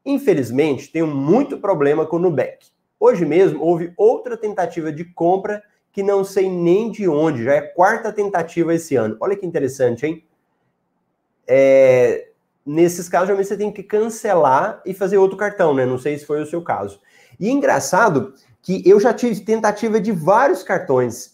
[0.06, 2.68] Infelizmente, tenho muito problema com o Nubank.
[3.00, 7.44] Hoje mesmo houve outra tentativa de compra que não sei nem de onde.
[7.44, 9.18] Já é quarta tentativa esse ano.
[9.20, 10.24] Olha que interessante, hein?
[11.48, 12.30] É,
[12.64, 15.88] nesses casos, geralmente você tem que cancelar e fazer outro cartão, né?
[15.88, 17.02] Não sei se foi o seu caso.
[17.40, 21.33] E engraçado que eu já tive tentativa de vários cartões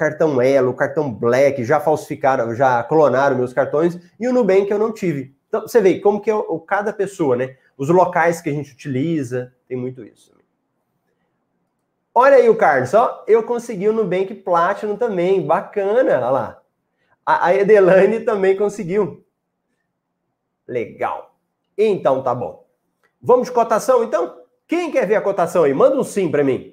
[0.00, 4.94] cartão Elo, cartão Black, já falsificaram, já clonaram meus cartões, e o Nubank eu não
[4.94, 5.36] tive.
[5.46, 7.58] Então, você vê como que é o, cada pessoa, né?
[7.76, 10.32] Os locais que a gente utiliza, tem muito isso.
[12.14, 16.62] Olha aí o Carlos, ó, eu consegui o Nubank Platinum também, bacana, olha lá.
[17.24, 19.22] A, a Edelane também conseguiu.
[20.66, 21.36] Legal.
[21.76, 22.66] Então tá bom.
[23.20, 24.40] Vamos de cotação então?
[24.66, 25.74] Quem quer ver a cotação aí?
[25.74, 26.69] Manda um sim para mim.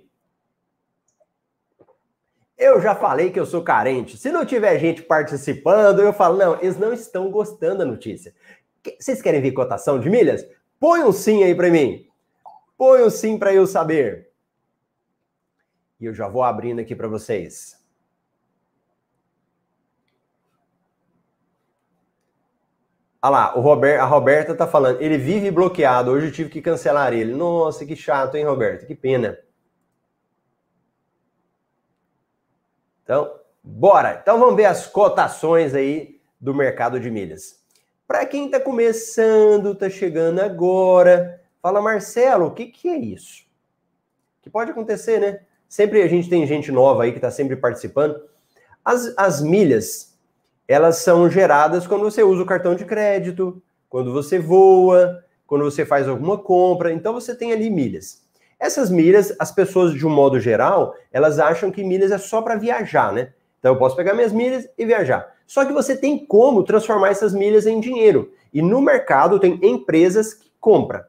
[2.57, 4.17] Eu já falei que eu sou carente.
[4.17, 8.33] Se não tiver gente participando, eu falo, não, eles não estão gostando da notícia.
[8.99, 10.43] Vocês querem ver cotação de milhas?
[10.79, 12.07] Põe um sim aí para mim.
[12.75, 14.31] Põe um sim para eu saber.
[15.99, 17.77] E eu já vou abrindo aqui para vocês.
[23.21, 26.61] Olha lá, o Robert, a Roberta tá falando, ele vive bloqueado, hoje eu tive que
[26.61, 27.33] cancelar ele.
[27.33, 28.85] Nossa, que chato, hein, Roberta?
[28.85, 29.37] Que pena.
[33.07, 33.31] Então,
[33.63, 34.19] bora!
[34.21, 37.63] Então vamos ver as cotações aí do mercado de milhas.
[38.05, 43.45] Para quem está começando, está chegando agora, fala, Marcelo, o que, que é isso?
[44.41, 45.39] Que pode acontecer, né?
[45.69, 48.21] Sempre a gente tem gente nova aí que está sempre participando.
[48.83, 50.13] As, as milhas,
[50.67, 55.85] elas são geradas quando você usa o cartão de crédito, quando você voa, quando você
[55.85, 56.91] faz alguma compra.
[56.91, 58.26] Então você tem ali milhas.
[58.59, 62.55] Essas milhas, as pessoas, de um modo geral, elas acham que milhas é só para
[62.55, 63.33] viajar, né?
[63.59, 65.35] Então eu posso pegar minhas milhas e viajar.
[65.45, 68.31] Só que você tem como transformar essas milhas em dinheiro.
[68.53, 71.03] E no mercado tem empresas que compram.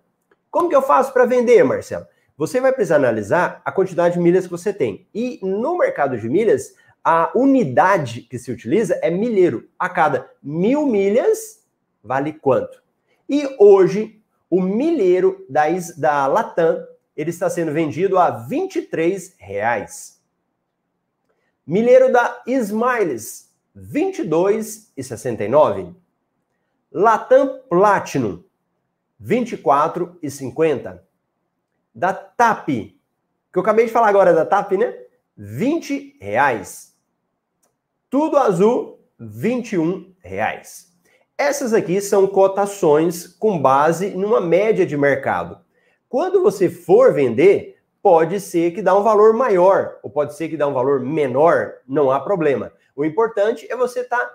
[0.50, 2.06] Como que eu faço para vender, Marcelo?
[2.36, 5.06] Você vai precisar analisar a quantidade de milhas que você tem.
[5.14, 9.68] E no mercado de milhas, a unidade que se utiliza é milheiro.
[9.78, 11.64] A cada mil milhas,
[12.02, 12.82] vale quanto?
[13.28, 15.64] E hoje, o milheiro da,
[15.96, 16.86] da Latam
[17.18, 20.22] ele está sendo vendido a 23 reais.
[21.66, 25.96] Milheiro da Smiles, R$ 22,69.
[26.92, 28.44] Latam Platinum,
[29.20, 31.00] R$ 24,50.
[31.92, 33.00] Da TAP, que
[33.56, 34.96] eu acabei de falar agora da TAP, né?
[35.36, 36.96] 20 reais.
[38.08, 40.96] Tudo azul, 21 reais.
[41.36, 45.66] Essas aqui são cotações com base numa média de mercado.
[46.08, 50.56] Quando você for vender, pode ser que dá um valor maior, ou pode ser que
[50.56, 52.72] dá um valor menor, não há problema.
[52.96, 54.34] O importante é você estar tá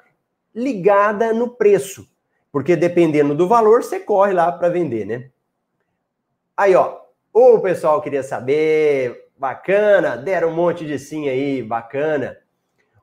[0.53, 2.07] ligada no preço,
[2.51, 5.29] porque dependendo do valor, você corre lá para vender, né?
[6.55, 6.99] Aí, ó,
[7.33, 12.37] o pessoal queria saber, bacana, deram um monte de sim aí, bacana.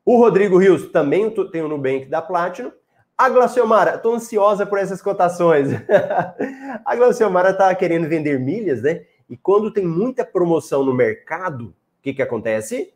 [0.05, 2.73] O Rodrigo Rios também tem o Nubank da Platinum.
[3.21, 5.69] A Glaciomara, estou ansiosa por essas cotações.
[6.87, 9.05] a Glaciomara está querendo vender milhas, né?
[9.29, 12.95] E quando tem muita promoção no mercado, o que, que acontece?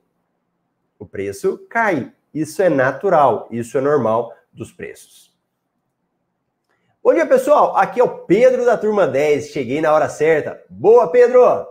[0.99, 2.11] O preço cai.
[2.33, 5.31] Isso é natural, isso é normal dos preços.
[7.03, 7.77] Bom dia, pessoal.
[7.77, 9.49] Aqui é o Pedro da turma 10.
[9.49, 10.59] Cheguei na hora certa.
[10.71, 11.67] Boa, Pedro!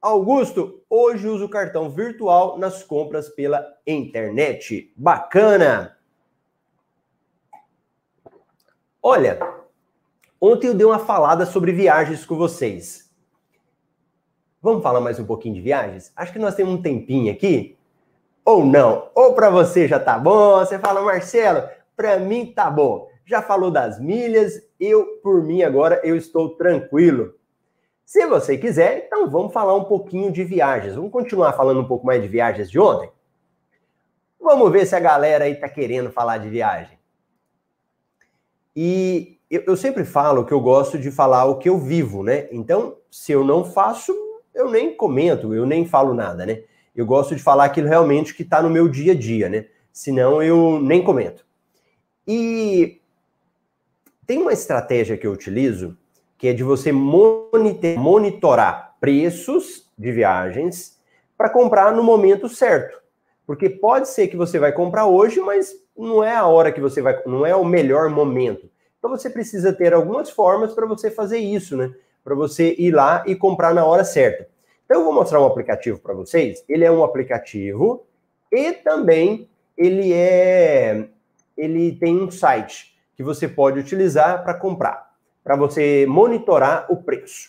[0.00, 4.92] Augusto, hoje uso cartão virtual nas compras pela internet.
[4.96, 5.97] Bacana!
[9.02, 9.38] Olha,
[10.40, 13.08] ontem eu dei uma falada sobre viagens com vocês.
[14.60, 16.12] Vamos falar mais um pouquinho de viagens?
[16.16, 17.78] Acho que nós temos um tempinho aqui.
[18.44, 19.08] Ou não?
[19.14, 20.58] Ou para você já tá bom?
[20.58, 23.08] Você fala, Marcelo, para mim tá bom.
[23.24, 27.34] Já falou das milhas, eu, por mim, agora eu estou tranquilo.
[28.04, 30.96] Se você quiser, então vamos falar um pouquinho de viagens.
[30.96, 33.12] Vamos continuar falando um pouco mais de viagens de ontem?
[34.40, 36.97] Vamos ver se a galera aí tá querendo falar de viagem.
[38.80, 42.46] E eu, eu, sempre falo que eu gosto de falar o que eu vivo, né?
[42.52, 44.14] Então, se eu não faço,
[44.54, 46.62] eu nem comento, eu nem falo nada, né?
[46.94, 49.66] Eu gosto de falar aquilo realmente que está no meu dia a dia, né?
[49.92, 51.44] Senão eu nem comento.
[52.24, 53.00] E
[54.24, 55.98] Tem uma estratégia que eu utilizo,
[56.38, 61.00] que é de você monitorar preços de viagens
[61.36, 62.96] para comprar no momento certo.
[63.48, 67.00] Porque pode ser que você vai comprar hoje, mas não é a hora que você
[67.00, 68.68] vai, não é o melhor momento.
[68.98, 71.90] Então você precisa ter algumas formas para você fazer isso, né?
[72.22, 74.46] Para você ir lá e comprar na hora certa.
[74.84, 76.62] Então eu vou mostrar um aplicativo para vocês.
[76.68, 78.06] Ele é um aplicativo
[78.52, 81.08] e também ele é
[81.56, 85.10] ele tem um site que você pode utilizar para comprar,
[85.42, 87.48] para você monitorar o preço.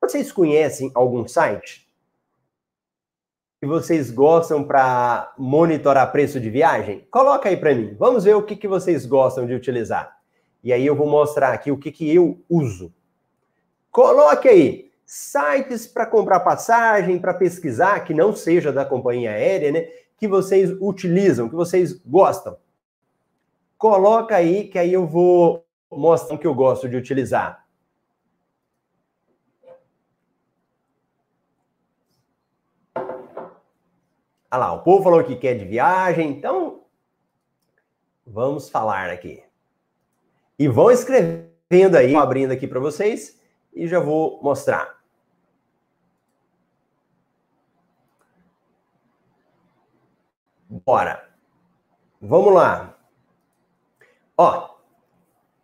[0.00, 1.85] Vocês conhecem algum site
[3.66, 7.04] que vocês gostam para monitorar preço de viagem?
[7.10, 7.96] Coloca aí para mim.
[7.98, 10.16] Vamos ver o que, que vocês gostam de utilizar.
[10.62, 12.94] E aí eu vou mostrar aqui o que, que eu uso.
[13.90, 19.88] Coloque aí sites para comprar passagem, para pesquisar, que não seja da companhia aérea, né?
[20.16, 22.56] Que vocês utilizam, que vocês gostam.
[23.76, 27.65] Coloca aí, que aí eu vou mostrar o que eu gosto de utilizar.
[34.50, 36.84] Olha lá, o povo falou que quer de viagem, então
[38.26, 39.42] vamos falar aqui.
[40.58, 43.40] E vão escrevendo aí, abrindo aqui para vocês
[43.74, 44.96] e já vou mostrar.
[50.68, 51.28] Bora.
[52.20, 52.96] Vamos lá.
[54.36, 54.76] Ó.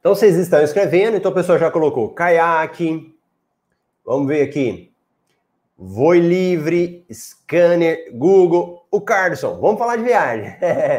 [0.00, 3.16] Então vocês estão escrevendo, então o pessoal já colocou caiaque.
[4.04, 4.91] Vamos ver aqui.
[5.76, 8.86] Voi livre, scanner, Google.
[8.90, 10.54] O Carlson, vamos falar de viagem.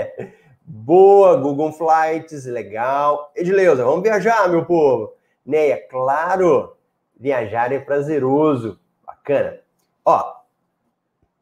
[0.65, 3.31] Boa, Google Flights, legal.
[3.35, 5.13] Edileuza, vamos viajar, meu povo.
[5.45, 6.75] Neia, claro,
[7.19, 8.79] viajar é prazeroso.
[9.05, 9.59] Bacana.
[10.05, 10.33] Ó,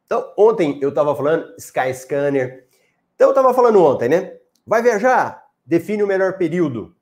[0.06, 2.68] então ontem eu tava falando Sky Scanner.
[3.16, 4.38] Então eu tava falando ontem, né?
[4.66, 5.46] Vai viajar?
[5.66, 6.96] Define o melhor período.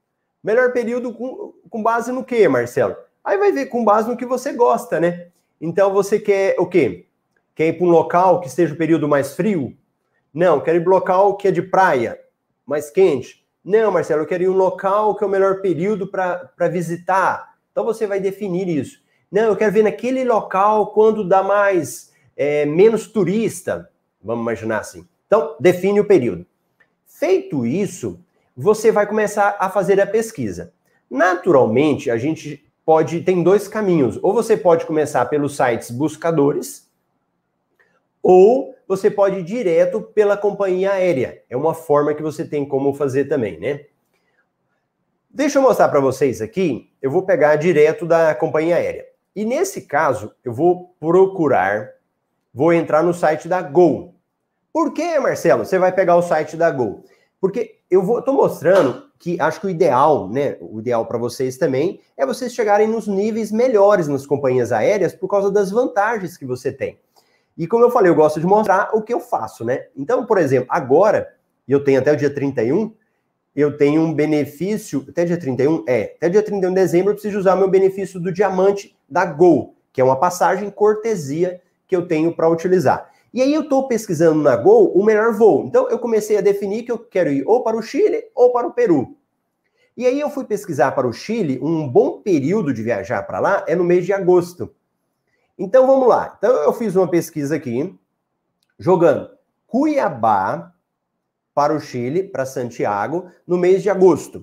[0.43, 2.95] Melhor período com, com base no quê, Marcelo?
[3.23, 5.27] Aí vai ver com base no que você gosta, né?
[5.59, 7.07] Então você quer o quê?
[7.55, 9.75] Quer ir para um local que esteja o período mais frio?
[10.33, 12.19] Não, quero ir para um local que é de praia,
[12.65, 13.45] mais quente.
[13.63, 17.55] Não, Marcelo, eu quero ir um local que é o melhor período para visitar.
[17.71, 19.01] Então você vai definir isso.
[19.31, 23.89] Não, eu quero ver naquele local quando dá mais, é, menos turista.
[24.23, 25.07] Vamos imaginar assim.
[25.27, 26.45] Então, define o período.
[27.05, 28.19] Feito isso,
[28.55, 30.73] você vai começar a fazer a pesquisa.
[31.09, 34.17] Naturalmente, a gente pode tem dois caminhos.
[34.23, 36.89] Ou você pode começar pelos sites buscadores,
[38.19, 41.43] ou você pode ir direto pela companhia aérea.
[41.47, 43.81] É uma forma que você tem como fazer também, né?
[45.29, 46.91] Deixa eu mostrar para vocês aqui.
[46.99, 49.05] Eu vou pegar direto da companhia aérea.
[49.35, 51.91] E nesse caso, eu vou procurar,
[52.51, 54.15] vou entrar no site da Gol.
[54.73, 55.63] Por que, Marcelo?
[55.63, 57.03] Você vai pegar o site da Gol?
[57.39, 61.57] Porque eu vou, tô mostrando que acho que o ideal, né, o ideal para vocês
[61.57, 66.45] também é vocês chegarem nos níveis melhores nas companhias aéreas por causa das vantagens que
[66.45, 66.97] você tem.
[67.57, 69.87] E como eu falei, eu gosto de mostrar o que eu faço, né?
[69.93, 71.35] Então, por exemplo, agora,
[71.67, 72.93] eu tenho até o dia 31,
[73.53, 75.83] eu tenho um benefício, até dia 31?
[75.85, 79.75] É, até dia 31 de dezembro eu preciso usar meu benefício do diamante da Gol,
[79.91, 83.11] que é uma passagem cortesia que eu tenho para utilizar.
[83.33, 85.65] E aí eu estou pesquisando na Gol o melhor voo.
[85.65, 88.67] Então eu comecei a definir que eu quero ir ou para o Chile ou para
[88.67, 89.15] o Peru.
[89.95, 93.65] E aí eu fui pesquisar para o Chile, um bom período de viajar para lá
[93.67, 94.73] é no mês de agosto.
[95.57, 96.35] Então vamos lá.
[96.37, 97.93] Então eu fiz uma pesquisa aqui,
[98.77, 99.29] jogando
[99.67, 100.73] Cuiabá
[101.53, 104.39] para o Chile, para Santiago, no mês de agosto.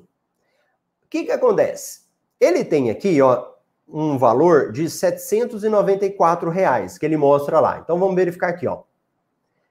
[1.05, 2.01] O que, que acontece?
[2.38, 3.56] Ele tem aqui, ó,
[3.88, 7.79] um valor de 794 reais que ele mostra lá.
[7.79, 8.83] Então vamos verificar aqui, ó.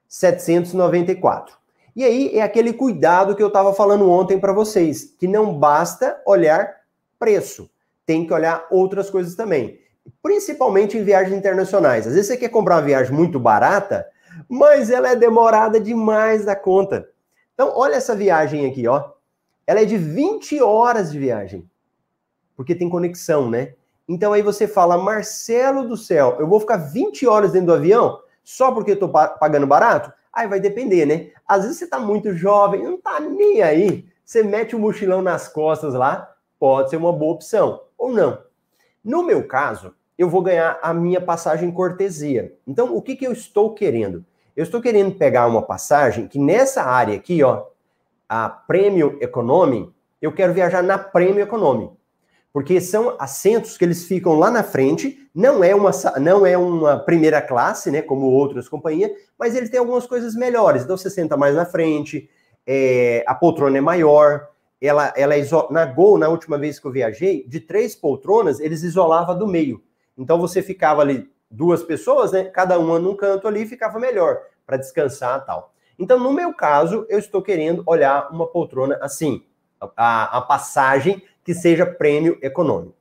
[0.08, 1.56] 794.
[1.94, 6.20] E aí é aquele cuidado que eu estava falando ontem para vocês, que não basta
[6.26, 6.76] olhar
[7.18, 7.70] preço,
[8.04, 9.80] tem que olhar outras coisas também
[10.22, 12.06] principalmente em viagens internacionais.
[12.06, 14.06] Às vezes você quer comprar uma viagem muito barata,
[14.48, 17.08] mas ela é demorada demais da conta.
[17.54, 19.12] Então, olha essa viagem aqui, ó.
[19.66, 21.68] Ela é de 20 horas de viagem.
[22.54, 23.74] Porque tem conexão, né?
[24.08, 28.20] Então aí você fala, Marcelo do céu, eu vou ficar 20 horas dentro do avião
[28.44, 30.12] só porque eu tô pagando barato?
[30.32, 31.30] Aí vai depender, né?
[31.48, 34.06] Às vezes você tá muito jovem, não tá nem aí.
[34.24, 37.80] Você mete o um mochilão nas costas lá, pode ser uma boa opção.
[37.98, 38.38] Ou não.
[39.02, 42.54] No meu caso, eu vou ganhar a minha passagem cortesia.
[42.66, 44.24] Então, o que, que eu estou querendo?
[44.56, 47.66] Eu estou querendo pegar uma passagem que nessa área aqui, ó,
[48.28, 51.90] a Premium Economy, eu quero viajar na Premium Economy.
[52.56, 56.98] Porque são assentos que eles ficam lá na frente, não é uma, não é uma
[56.98, 60.82] primeira classe, né, como outras companhias, mas eles têm algumas coisas melhores.
[60.82, 62.30] Então você senta mais na frente,
[62.66, 64.48] é, a poltrona é maior,
[64.80, 65.34] ela, ela
[65.70, 69.82] na Gol, na última vez que eu viajei, de três poltronas, eles isolavam do meio.
[70.16, 72.44] Então você ficava ali, duas pessoas, né?
[72.44, 75.74] Cada uma num canto ali, ficava melhor para descansar tal.
[75.98, 79.44] Então, no meu caso, eu estou querendo olhar uma poltrona assim,
[79.94, 82.96] a, a passagem que seja prêmio econômico.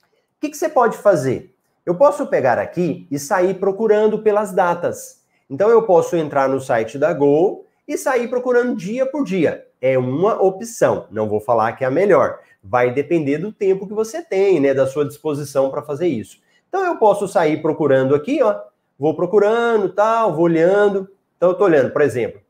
[0.00, 1.54] O que, que você pode fazer?
[1.84, 5.22] Eu posso pegar aqui e sair procurando pelas datas.
[5.50, 9.66] Então, eu posso entrar no site da Gol e sair procurando dia por dia.
[9.82, 12.40] É uma opção, não vou falar que é a melhor.
[12.64, 16.40] Vai depender do tempo que você tem, né, da sua disposição para fazer isso.
[16.70, 18.60] Então eu posso sair procurando aqui, ó,
[18.98, 21.08] vou procurando, tal, vou olhando.
[21.36, 22.40] Então eu tô olhando, por exemplo,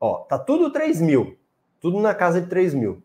[0.00, 1.36] ó, tá tudo 3 mil,
[1.80, 3.02] tudo na casa de 3 mil.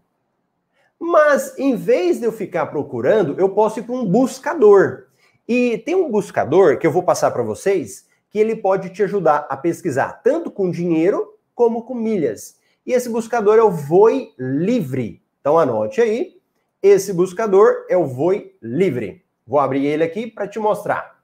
[1.00, 5.08] Mas em vez de eu ficar procurando, eu posso ir para um buscador.
[5.48, 9.48] E tem um buscador que eu vou passar para vocês que ele pode te ajudar
[9.50, 12.60] a pesquisar tanto com dinheiro como com milhas.
[12.86, 15.24] E esse buscador é o Voi Livre.
[15.40, 16.40] Então anote aí.
[16.82, 19.26] Esse buscador é o Voi Livre.
[19.46, 21.20] Vou abrir ele aqui para te mostrar.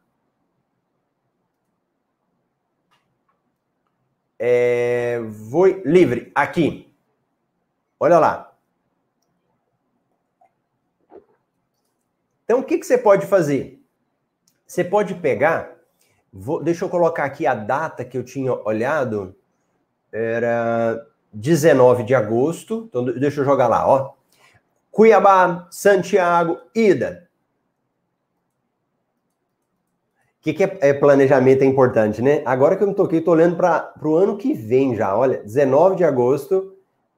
[4.37, 6.93] É, Voi Livre, aqui.
[7.99, 8.54] Olha lá.
[12.45, 13.83] Então, o que, que você pode fazer?
[14.65, 15.75] Você pode pegar.
[16.31, 19.35] Vou, deixa eu colocar aqui a data que eu tinha olhado
[20.11, 22.85] era 19 de agosto.
[22.87, 24.13] Então, deixa eu jogar lá, ó.
[24.91, 27.27] Cuiabá, Santiago, ida.
[30.39, 32.43] O que, que é, é, planejamento é importante, né?
[32.45, 35.17] Agora que eu me toquei, estou olhando para o ano que vem já.
[35.17, 36.75] Olha, 19 de agosto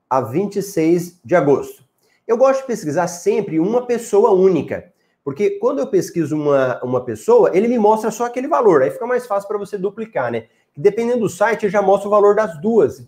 [0.09, 1.84] a 26 de agosto.
[2.25, 4.93] Eu gosto de pesquisar sempre uma pessoa única.
[5.28, 8.82] Porque quando eu pesquiso uma, uma pessoa, ele me mostra só aquele valor.
[8.82, 10.47] Aí fica mais fácil para você duplicar, né?
[10.73, 13.05] Dependendo do site, ele já mostra o valor das duas.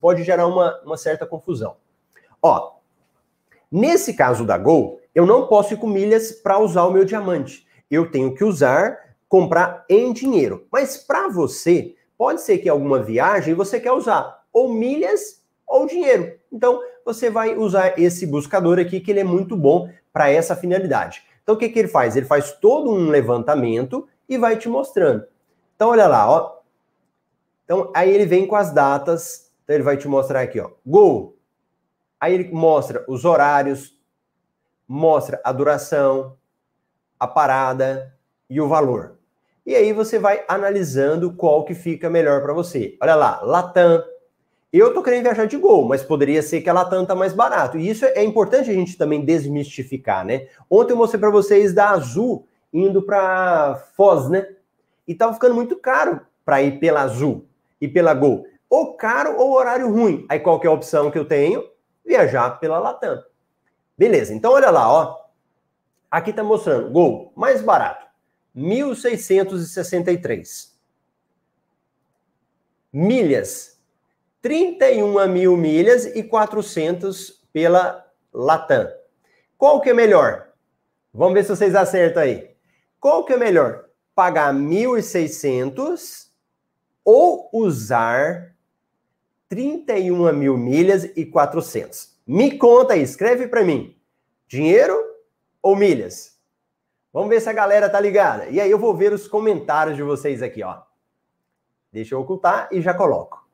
[0.00, 1.76] Pode gerar uma, uma certa confusão.
[2.40, 2.76] Ó,
[3.70, 7.66] nesse caso da Gol, eu não posso ir com milhas para usar o meu diamante.
[7.90, 10.66] Eu tenho que usar, comprar em dinheiro.
[10.72, 16.32] Mas para você, pode ser que alguma viagem você quer usar ou milhas ou dinheiro.
[16.50, 21.27] Então, você vai usar esse buscador aqui, que ele é muito bom para essa finalidade.
[21.48, 22.14] Então, o que, que ele faz?
[22.14, 25.26] Ele faz todo um levantamento e vai te mostrando.
[25.74, 26.58] Então, olha lá, ó.
[27.64, 29.50] Então, aí ele vem com as datas.
[29.64, 30.72] Então, ele vai te mostrar aqui, ó.
[30.84, 31.38] Gol.
[32.20, 33.98] Aí ele mostra os horários,
[34.86, 36.36] mostra a duração,
[37.18, 38.14] a parada
[38.50, 39.16] e o valor.
[39.64, 42.94] E aí você vai analisando qual que fica melhor para você.
[43.00, 44.04] Olha lá, Latam.
[44.70, 47.78] Eu tô querendo viajar de Gol, mas poderia ser que a Latam tá mais barato.
[47.78, 50.46] E isso é importante a gente também desmistificar, né?
[50.68, 54.46] Ontem eu mostrei para vocês da Azul indo para Foz, né?
[55.06, 57.46] E tava ficando muito caro para ir pela Azul
[57.80, 58.46] e pela Gol.
[58.68, 60.26] Ou caro ou horário ruim.
[60.28, 61.64] Aí qual que é a opção que eu tenho?
[62.04, 63.24] Viajar pela Latam.
[63.96, 65.16] Beleza, então olha lá, ó.
[66.10, 68.06] Aqui tá mostrando, Gol, mais barato,
[68.56, 70.72] 1.663.
[72.92, 73.77] Milhas,
[74.40, 78.88] 31 mil milhas e 400 pela Latam.
[79.56, 80.48] Qual que é melhor?
[81.12, 82.54] Vamos ver se vocês acertam aí.
[83.00, 83.86] Qual que é melhor?
[84.14, 86.28] Pagar 1.600
[87.04, 88.54] ou usar
[89.48, 92.16] 31 mil milhas e 400.
[92.26, 93.96] Me conta aí, escreve para mim.
[94.46, 94.96] Dinheiro
[95.62, 96.38] ou milhas?
[97.12, 98.46] Vamos ver se a galera tá ligada.
[98.46, 100.82] E aí eu vou ver os comentários de vocês aqui, ó.
[101.90, 103.47] Deixa eu ocultar e já coloco.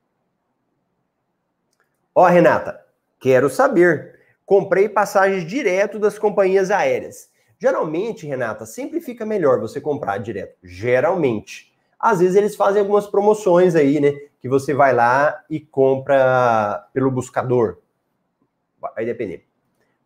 [2.15, 2.81] Ó, Renata,
[3.19, 4.21] quero saber.
[4.47, 7.31] Comprei passagens direto das companhias aéreas.
[7.59, 10.57] Geralmente, Renata, sempre fica melhor você comprar direto.
[10.63, 14.13] Geralmente às vezes eles fazem algumas promoções aí, né?
[14.39, 17.79] Que você vai lá e compra pelo buscador.
[18.79, 19.47] Vai depender.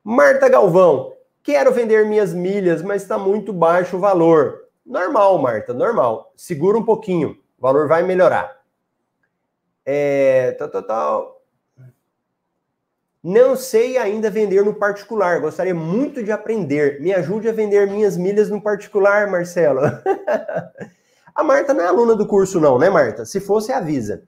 [0.04, 4.68] Marta Galvão, quero vender minhas milhas, mas está muito baixo o valor.
[4.86, 6.32] Normal, Marta, normal.
[6.36, 8.60] Segura um pouquinho, o valor vai melhorar.
[9.84, 11.37] É, tal, tal, tal.
[13.22, 15.40] Não sei ainda vender no particular.
[15.40, 17.00] Gostaria muito de aprender.
[17.00, 19.80] Me ajude a vender minhas milhas no particular, Marcelo.
[21.34, 23.24] A Marta não é aluna do curso, não, né, Marta?
[23.24, 24.24] Se fosse, avisa.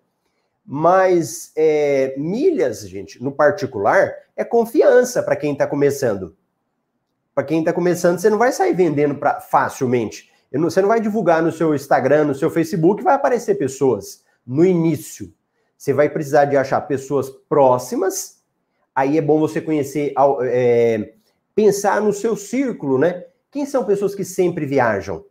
[0.65, 6.37] Mas é, milhas, gente, no particular, é confiança para quem está começando.
[7.35, 10.31] Para quem está começando, você não vai sair vendendo pra, facilmente.
[10.53, 15.33] Você não vai divulgar no seu Instagram, no seu Facebook, vai aparecer pessoas no início.
[15.77, 18.40] Você vai precisar de achar pessoas próximas.
[19.01, 21.13] Aí é bom você conhecer, é,
[21.55, 23.25] pensar no seu círculo, né?
[23.51, 25.25] Quem são pessoas que sempre viajam?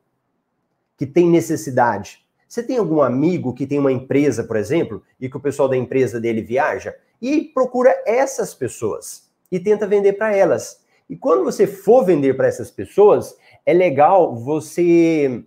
[0.99, 2.19] que tem necessidade.
[2.45, 5.77] Você tem algum amigo que tem uma empresa, por exemplo, e que o pessoal da
[5.77, 6.93] empresa dele viaja?
[7.21, 9.29] E procura essas pessoas.
[9.51, 10.83] e tenta vender para elas.
[11.09, 15.43] E quando você for vender para essas pessoas, é legal você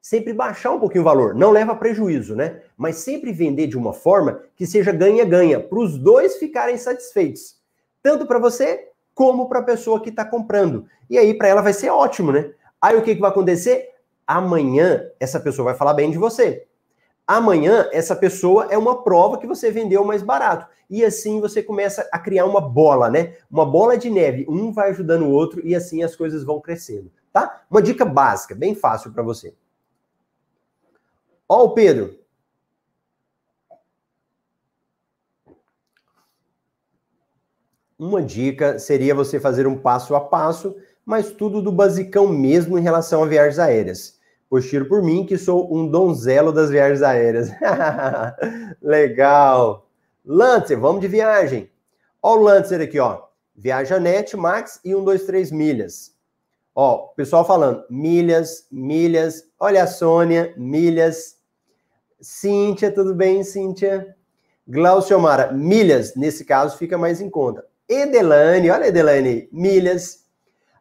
[0.00, 1.36] sempre baixar um pouquinho o valor.
[1.36, 2.62] Não leva prejuízo, né?
[2.80, 7.58] Mas sempre vender de uma forma que seja ganha-ganha, para os dois ficarem satisfeitos.
[8.02, 10.86] Tanto para você como para a pessoa que está comprando.
[11.10, 12.54] E aí, para ela vai ser ótimo, né?
[12.80, 13.90] Aí o que, que vai acontecer?
[14.26, 16.66] Amanhã, essa pessoa vai falar bem de você.
[17.26, 20.66] Amanhã, essa pessoa é uma prova que você vendeu mais barato.
[20.88, 23.36] E assim você começa a criar uma bola, né?
[23.50, 24.46] Uma bola de neve.
[24.48, 27.62] Um vai ajudando o outro e assim as coisas vão crescendo, tá?
[27.70, 29.52] Uma dica básica, bem fácil para você.
[31.46, 32.19] Ó o Pedro.
[38.00, 40.74] Uma dica seria você fazer um passo a passo,
[41.04, 44.18] mas tudo do basicão mesmo em relação a viagens aéreas.
[44.48, 47.50] Pois tiro por mim que sou um donzelo das viagens aéreas.
[48.80, 49.86] Legal.
[50.24, 51.70] Lancer, vamos de viagem.
[52.22, 53.24] Ó o Lancer aqui, ó.
[53.54, 56.14] Viaja Net, Max e 1, 2, 3 milhas.
[56.74, 59.44] Ó, pessoal falando milhas, milhas.
[59.58, 61.36] Olha a Sônia, milhas.
[62.18, 64.16] Cíntia, tudo bem, Cíntia?
[64.66, 67.68] Glaucio Mara, milhas, nesse caso, fica mais em conta.
[67.90, 70.24] Edelane, olha Edelane, milhas.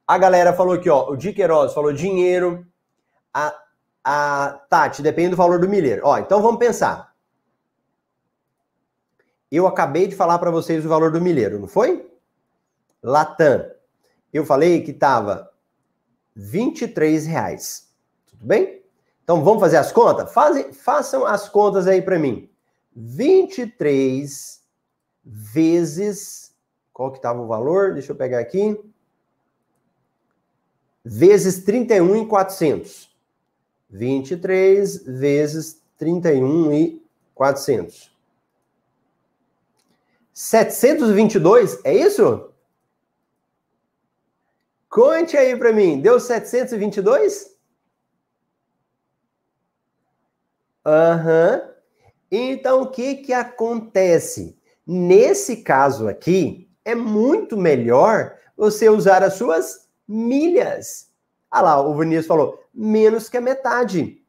[0.08, 2.68] A galera falou aqui, ó, o Di Queiroz falou dinheiro.
[3.34, 3.56] A,
[4.04, 6.04] a Tati, depende do valor do milheiro.
[6.06, 7.16] Ó, então vamos pensar.
[9.52, 12.08] Eu acabei de falar para vocês o valor do milheiro, não foi?
[13.02, 13.68] Latam.
[14.32, 15.52] Eu falei que tava
[16.36, 17.90] 23 reais.
[18.28, 18.84] Tudo bem?
[19.24, 20.32] Então vamos fazer as contas?
[20.32, 22.48] Fazem, façam as contas aí para mim.
[22.96, 24.62] 23
[25.26, 26.49] vezes.
[27.00, 27.94] Qual que estava o valor?
[27.94, 28.78] Deixa eu pegar aqui.
[31.02, 33.10] Vezes 31 e 400.
[33.90, 37.02] 23 vezes 31 e
[37.34, 38.14] 400.
[40.34, 42.52] 722, é isso?
[44.90, 46.02] Conte aí para mim.
[46.02, 47.58] Deu 722?
[50.86, 51.62] Aham.
[51.64, 51.72] Uhum.
[52.30, 54.60] Então, o que que acontece?
[54.86, 61.10] Nesse caso aqui, é muito melhor você usar as suas milhas.
[61.50, 64.22] Ah lá, o Vinícius falou, menos que a metade.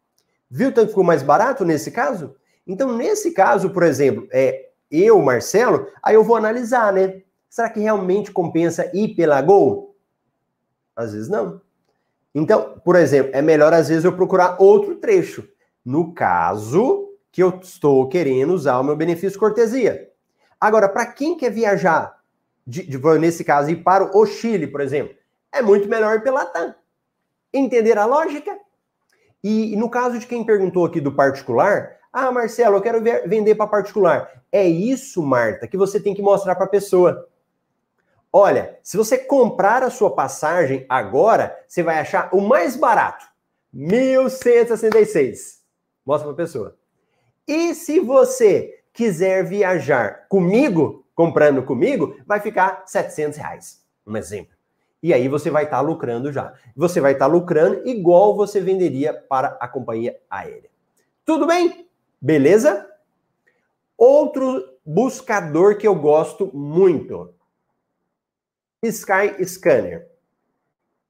[0.51, 2.35] Viu tanto ficou mais barato nesse caso?
[2.67, 7.23] Então, nesse caso, por exemplo, é eu, Marcelo, aí eu vou analisar, né?
[7.49, 9.97] Será que realmente compensa ir pela Gol?
[10.97, 11.61] Às vezes não.
[12.35, 15.49] Então, por exemplo, é melhor às vezes eu procurar outro trecho
[15.85, 20.11] no caso que eu estou querendo usar o meu benefício cortesia.
[20.61, 22.20] Agora, para quem quer viajar,
[22.71, 25.15] de, de, nesse caso, ir para o Chile, por exemplo,
[25.53, 26.75] é muito melhor pela TAM.
[27.53, 28.57] Entender a lógica?
[29.43, 33.29] E, e, no caso de quem perguntou aqui do particular, ah, Marcelo, eu quero ver,
[33.29, 34.31] vender para particular.
[34.53, 37.29] É isso, Marta, que você tem que mostrar para a pessoa.
[38.33, 43.27] Olha, se você comprar a sua passagem agora, você vai achar o mais barato,
[43.75, 45.59] 1.166.
[46.07, 46.77] Mostra para a pessoa.
[47.49, 53.85] E se você quiser viajar comigo, comprando comigo, vai ficar 700 reais.
[54.07, 54.57] Um exemplo.
[55.03, 56.55] E aí você vai estar tá lucrando já.
[56.75, 60.71] Você vai estar tá lucrando igual você venderia para a companhia aérea.
[61.27, 61.87] Tudo bem?
[62.19, 62.89] Beleza?
[63.99, 67.35] Outro buscador que eu gosto muito.
[68.83, 70.09] Sky Scanner.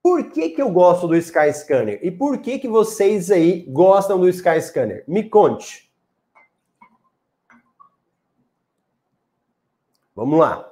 [0.03, 2.01] Por que, que eu gosto do Sky Scanner?
[2.03, 5.05] E por que, que vocês aí gostam do Sky Scanner?
[5.07, 5.89] Me conte.
[10.15, 10.71] Vamos lá.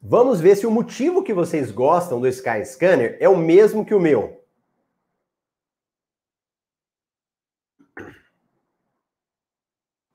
[0.00, 3.94] Vamos ver se o motivo que vocês gostam do Sky Scanner é o mesmo que
[3.94, 4.42] o meu.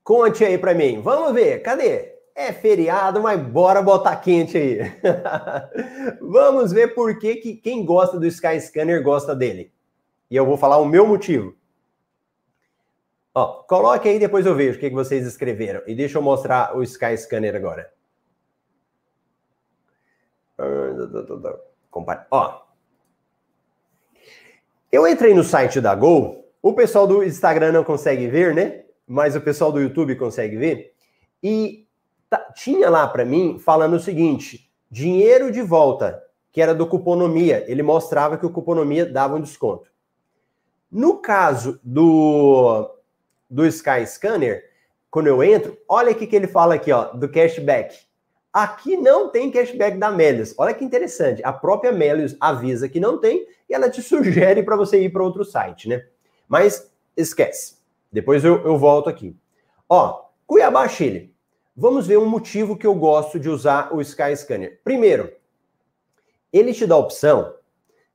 [0.04, 1.00] Conte aí para mim.
[1.00, 1.62] Vamos ver.
[1.62, 2.18] Cadê?
[2.34, 4.78] É feriado, mas bora botar quente aí.
[6.20, 9.72] Vamos ver por que, que quem gosta do Sky Scanner gosta dele.
[10.30, 11.54] E eu vou falar o meu motivo.
[13.38, 15.80] Ó, coloque aí, depois eu vejo o que, que vocês escreveram.
[15.86, 17.88] E deixa eu mostrar o Sky Scanner agora.
[22.32, 22.62] Ó.
[24.90, 26.50] Eu entrei no site da Gol.
[26.60, 28.82] O pessoal do Instagram não consegue ver, né?
[29.06, 30.92] Mas o pessoal do YouTube consegue ver.
[31.40, 31.86] E
[32.28, 36.20] tá, tinha lá para mim falando o seguinte: dinheiro de volta,
[36.50, 37.64] que era do cuponomia.
[37.70, 39.88] Ele mostrava que o cuponomia dava um desconto.
[40.90, 42.97] No caso do,
[43.48, 44.64] do Sky Scanner,
[45.10, 47.96] quando eu entro, olha o que ele fala aqui, ó, do cashback.
[48.52, 50.54] Aqui não tem cashback da Melius.
[50.58, 51.42] Olha que interessante.
[51.44, 55.22] A própria Melius avisa que não tem e ela te sugere para você ir para
[55.22, 56.04] outro site, né?
[56.48, 57.76] Mas esquece.
[58.10, 59.36] Depois eu, eu volto aqui.
[59.88, 61.34] Ó, Cuiabá, Chile.
[61.76, 64.80] vamos ver um motivo que eu gosto de usar o Sky Scanner.
[64.82, 65.30] Primeiro,
[66.52, 67.54] ele te dá a opção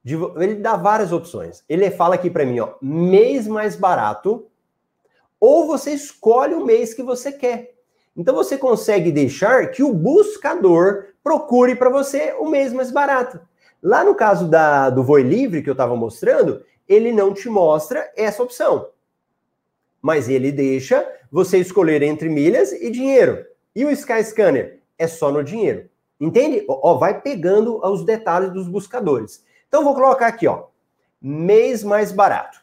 [0.04, 1.64] de, ele dá várias opções.
[1.70, 4.48] Ele fala aqui para mim, ó, mês mais barato,
[5.46, 7.74] ou você escolhe o mês que você quer.
[8.16, 13.42] Então você consegue deixar que o buscador procure para você o mês mais barato.
[13.82, 18.10] Lá no caso da, do Voi Livre que eu estava mostrando, ele não te mostra
[18.16, 18.88] essa opção.
[20.02, 23.46] Mas ele deixa você escolher entre milhas e dinheiro.
[23.76, 25.90] E o Sky Scanner é só no dinheiro.
[26.22, 26.64] Entende?
[26.70, 29.44] Ó, vai pegando os detalhes dos buscadores.
[29.68, 30.68] Então vou colocar aqui, ó,
[31.22, 32.63] mês mais barato.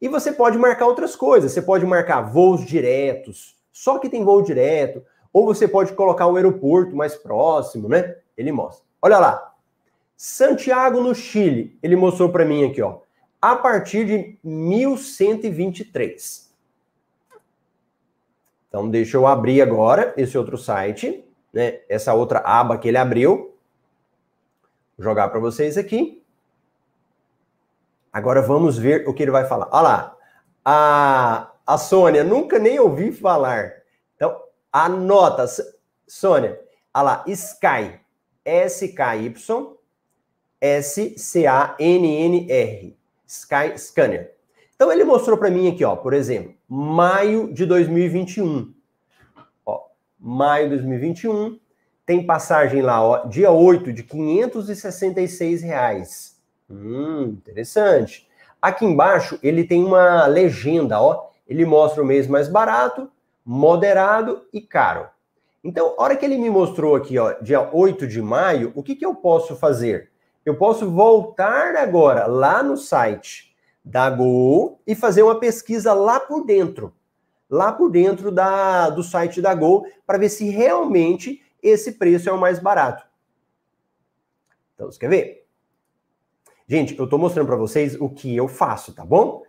[0.00, 1.52] E você pode marcar outras coisas.
[1.52, 6.36] Você pode marcar voos diretos, só que tem voo direto, ou você pode colocar o
[6.36, 8.16] aeroporto mais próximo, né?
[8.36, 8.84] Ele mostra.
[9.00, 9.52] Olha lá.
[10.16, 13.00] Santiago no Chile, ele mostrou para mim aqui, ó,
[13.40, 16.50] a partir de 1123.
[18.68, 21.22] Então deixa eu abrir agora esse outro site,
[21.52, 21.80] né?
[21.88, 23.54] Essa outra aba que ele abriu.
[24.96, 26.22] Vou jogar para vocês aqui.
[28.16, 29.68] Agora vamos ver o que ele vai falar.
[29.70, 30.16] Olha lá.
[30.64, 33.74] A, a Sônia, nunca nem ouvi falar.
[34.14, 34.40] Então,
[34.72, 35.44] anota,
[36.08, 36.58] Sônia.
[36.94, 38.00] Olha lá, Sky.
[38.42, 39.34] S-K-Y
[40.58, 41.26] S-C-A-N-N-R.
[43.26, 44.34] Sky Scanner.
[44.74, 48.72] Então ele mostrou para mim aqui, ó, por exemplo, maio de 2021.
[49.66, 49.88] Ó,
[50.18, 51.60] maio de 2021,
[52.06, 56.35] tem passagem lá, ó, dia 8 de 566 reais.
[56.68, 58.28] Hum, interessante.
[58.60, 61.28] Aqui embaixo ele tem uma legenda, ó.
[61.46, 63.10] Ele mostra o mês mais barato,
[63.44, 65.08] moderado e caro.
[65.62, 68.94] Então, a hora que ele me mostrou aqui, ó, dia 8 de maio, o que,
[68.94, 70.10] que eu posso fazer?
[70.44, 73.54] Eu posso voltar agora lá no site
[73.84, 76.92] da Gol e fazer uma pesquisa lá por dentro.
[77.48, 82.32] Lá por dentro da, do site da Gol, para ver se realmente esse preço é
[82.32, 83.04] o mais barato.
[84.74, 85.45] Então, você quer ver?
[86.68, 89.42] Gente, eu estou mostrando para vocês o que eu faço, tá bom?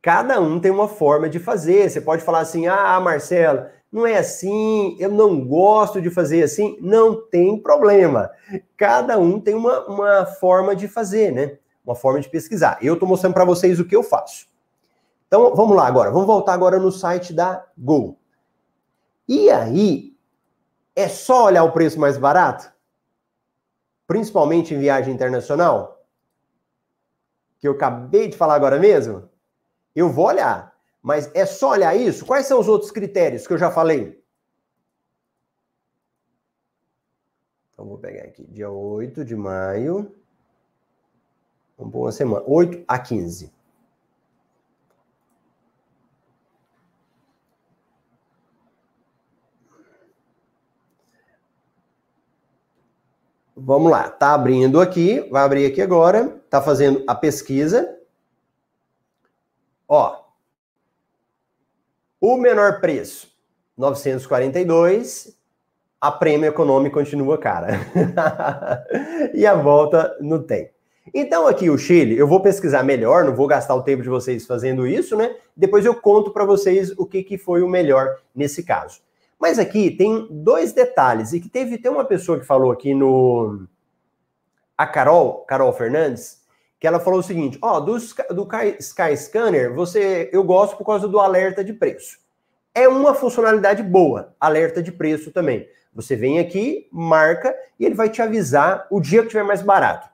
[0.00, 1.90] Cada um tem uma forma de fazer.
[1.90, 6.78] Você pode falar assim: ah, Marcelo, não é assim, eu não gosto de fazer assim.
[6.80, 8.30] Não tem problema.
[8.76, 11.58] Cada um tem uma, uma forma de fazer, né?
[11.84, 12.78] Uma forma de pesquisar.
[12.80, 14.46] Eu estou mostrando para vocês o que eu faço.
[15.26, 16.10] Então, vamos lá agora.
[16.10, 18.16] Vamos voltar agora no site da Go.
[19.28, 20.14] E aí,
[20.94, 22.72] é só olhar o preço mais barato?
[24.06, 25.91] Principalmente em viagem internacional?
[27.62, 29.30] Que eu acabei de falar agora mesmo,
[29.94, 30.76] eu vou olhar.
[31.00, 32.26] Mas é só olhar isso?
[32.26, 34.20] Quais são os outros critérios que eu já falei?
[37.72, 40.12] Então, vou pegar aqui, dia 8 de maio.
[41.78, 42.44] Uma semana.
[42.48, 43.52] 8 a 15.
[53.64, 57.96] Vamos lá, tá abrindo aqui, vai abrir aqui agora, tá fazendo a pesquisa.
[59.86, 60.20] Ó,
[62.20, 63.28] o menor preço,
[63.78, 65.38] 942,
[66.00, 67.78] a prêmio econômico continua cara.
[69.32, 70.72] e a volta não tem.
[71.14, 74.44] Então aqui o Chile, eu vou pesquisar melhor, não vou gastar o tempo de vocês
[74.44, 75.36] fazendo isso, né?
[75.56, 79.00] Depois eu conto para vocês o que, que foi o melhor nesse caso.
[79.42, 83.66] Mas aqui tem dois detalhes, e que teve até uma pessoa que falou aqui no.
[84.78, 86.44] A Carol, Carol Fernandes,
[86.78, 87.98] que ela falou o seguinte: ó, oh, do,
[88.30, 92.20] do Sky Scanner, você, eu gosto por causa do alerta de preço.
[92.72, 95.68] É uma funcionalidade boa, alerta de preço também.
[95.92, 100.08] Você vem aqui, marca e ele vai te avisar o dia que tiver mais barato.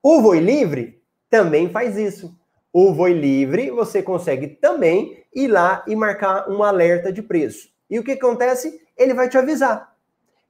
[0.00, 2.32] O Voi Livre também faz isso.
[2.72, 7.68] O Voi Livre você consegue também ir lá e marcar um alerta de preço.
[7.88, 8.80] E o que acontece?
[8.96, 9.96] Ele vai te avisar.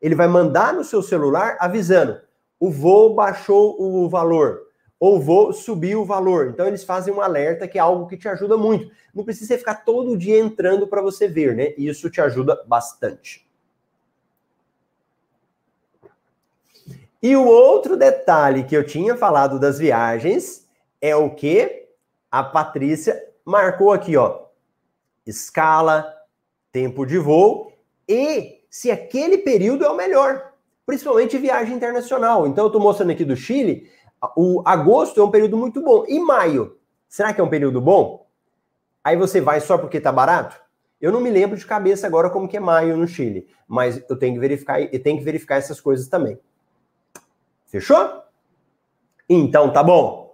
[0.01, 2.21] Ele vai mandar no seu celular avisando:
[2.59, 4.63] o voo baixou o valor,
[4.99, 6.49] ou voo subiu o valor.
[6.49, 8.91] Então eles fazem um alerta que é algo que te ajuda muito.
[9.15, 11.73] Não precisa ficar todo dia entrando para você ver, né?
[11.77, 13.47] Isso te ajuda bastante.
[17.21, 20.69] E o outro detalhe que eu tinha falado das viagens
[21.01, 21.88] é o que
[22.31, 24.49] a Patrícia marcou aqui, ó
[25.29, 26.15] escala,
[26.73, 27.71] tempo de voo
[28.09, 30.53] e se aquele período é o melhor,
[30.87, 32.47] principalmente viagem internacional.
[32.47, 33.91] Então eu estou mostrando aqui do Chile,
[34.35, 36.05] o agosto é um período muito bom.
[36.09, 38.27] E maio, será que é um período bom?
[39.05, 40.59] Aí você vai só porque está barato?
[41.01, 44.19] Eu não me lembro de cabeça agora como que é maio no Chile, mas eu
[44.19, 46.39] tenho que verificar e tenho que verificar essas coisas também.
[47.67, 48.23] Fechou?
[49.29, 50.28] Então tá bom.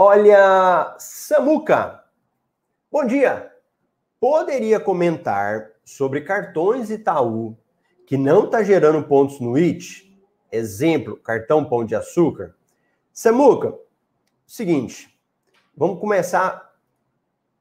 [0.00, 2.04] Olha, Samuca.
[2.88, 3.50] Bom dia.
[4.20, 7.58] poderia comentar sobre cartões Itaú
[8.06, 10.16] que não está gerando pontos no IT?
[10.52, 12.54] Exemplo, cartão Pão de Açúcar.
[13.12, 13.76] Samuca,
[14.46, 15.12] seguinte,
[15.76, 16.76] vamos começar,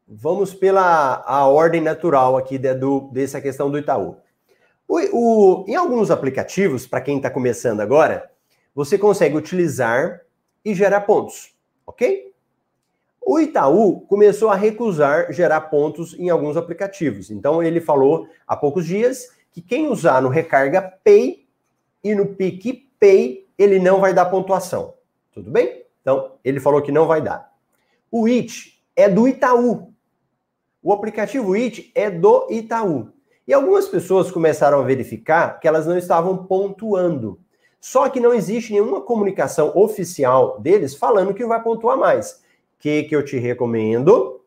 [0.08, 4.16] vamos pela a ordem natural aqui de, do, dessa questão do Itaú.
[4.88, 8.32] O, o, em alguns aplicativos, para quem está começando agora,
[8.76, 10.22] você consegue utilizar
[10.64, 12.27] e gerar pontos, ok?
[13.30, 17.30] O Itaú começou a recusar gerar pontos em alguns aplicativos.
[17.30, 21.46] Então ele falou há poucos dias que quem usar no Recarga Pay
[22.02, 24.94] e no PicPay, ele não vai dar pontuação.
[25.34, 25.84] Tudo bem?
[26.02, 27.52] Então, ele falou que não vai dar.
[28.10, 29.92] O IT é do Itaú.
[30.82, 33.12] O aplicativo IT é do Itaú.
[33.46, 37.42] E algumas pessoas começaram a verificar que elas não estavam pontuando.
[37.78, 42.47] Só que não existe nenhuma comunicação oficial deles falando que vai pontuar mais.
[42.80, 44.42] Que, que eu te recomendo?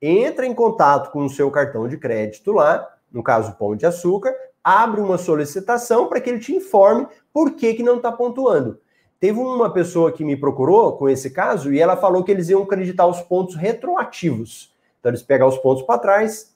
[0.00, 4.34] Entra em contato com o seu cartão de crédito lá, no caso Pão de Açúcar,
[4.62, 8.80] abre uma solicitação para que ele te informe por que, que não está pontuando.
[9.20, 12.62] Teve uma pessoa que me procurou com esse caso e ela falou que eles iam
[12.62, 14.72] acreditar os pontos retroativos.
[15.00, 16.54] Então eles pegam os pontos para trás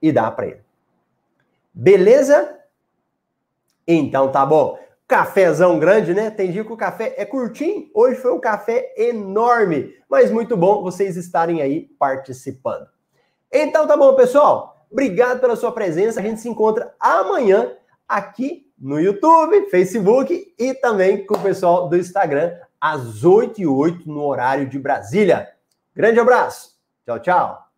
[0.00, 0.60] e dá para ele.
[1.74, 2.58] Beleza?
[3.86, 4.78] Então tá bom.
[5.10, 6.30] Cafézão grande, né?
[6.30, 10.84] Tem dia que o café é curtinho, hoje foi um café enorme, mas muito bom
[10.84, 12.86] vocês estarem aí participando.
[13.50, 14.86] Então tá bom, pessoal.
[14.88, 16.20] Obrigado pela sua presença.
[16.20, 17.72] A gente se encontra amanhã
[18.08, 24.08] aqui no YouTube, Facebook e também com o pessoal do Instagram às 8 e 8
[24.08, 25.48] no horário de Brasília.
[25.92, 26.76] Grande abraço.
[27.04, 27.69] Tchau, tchau.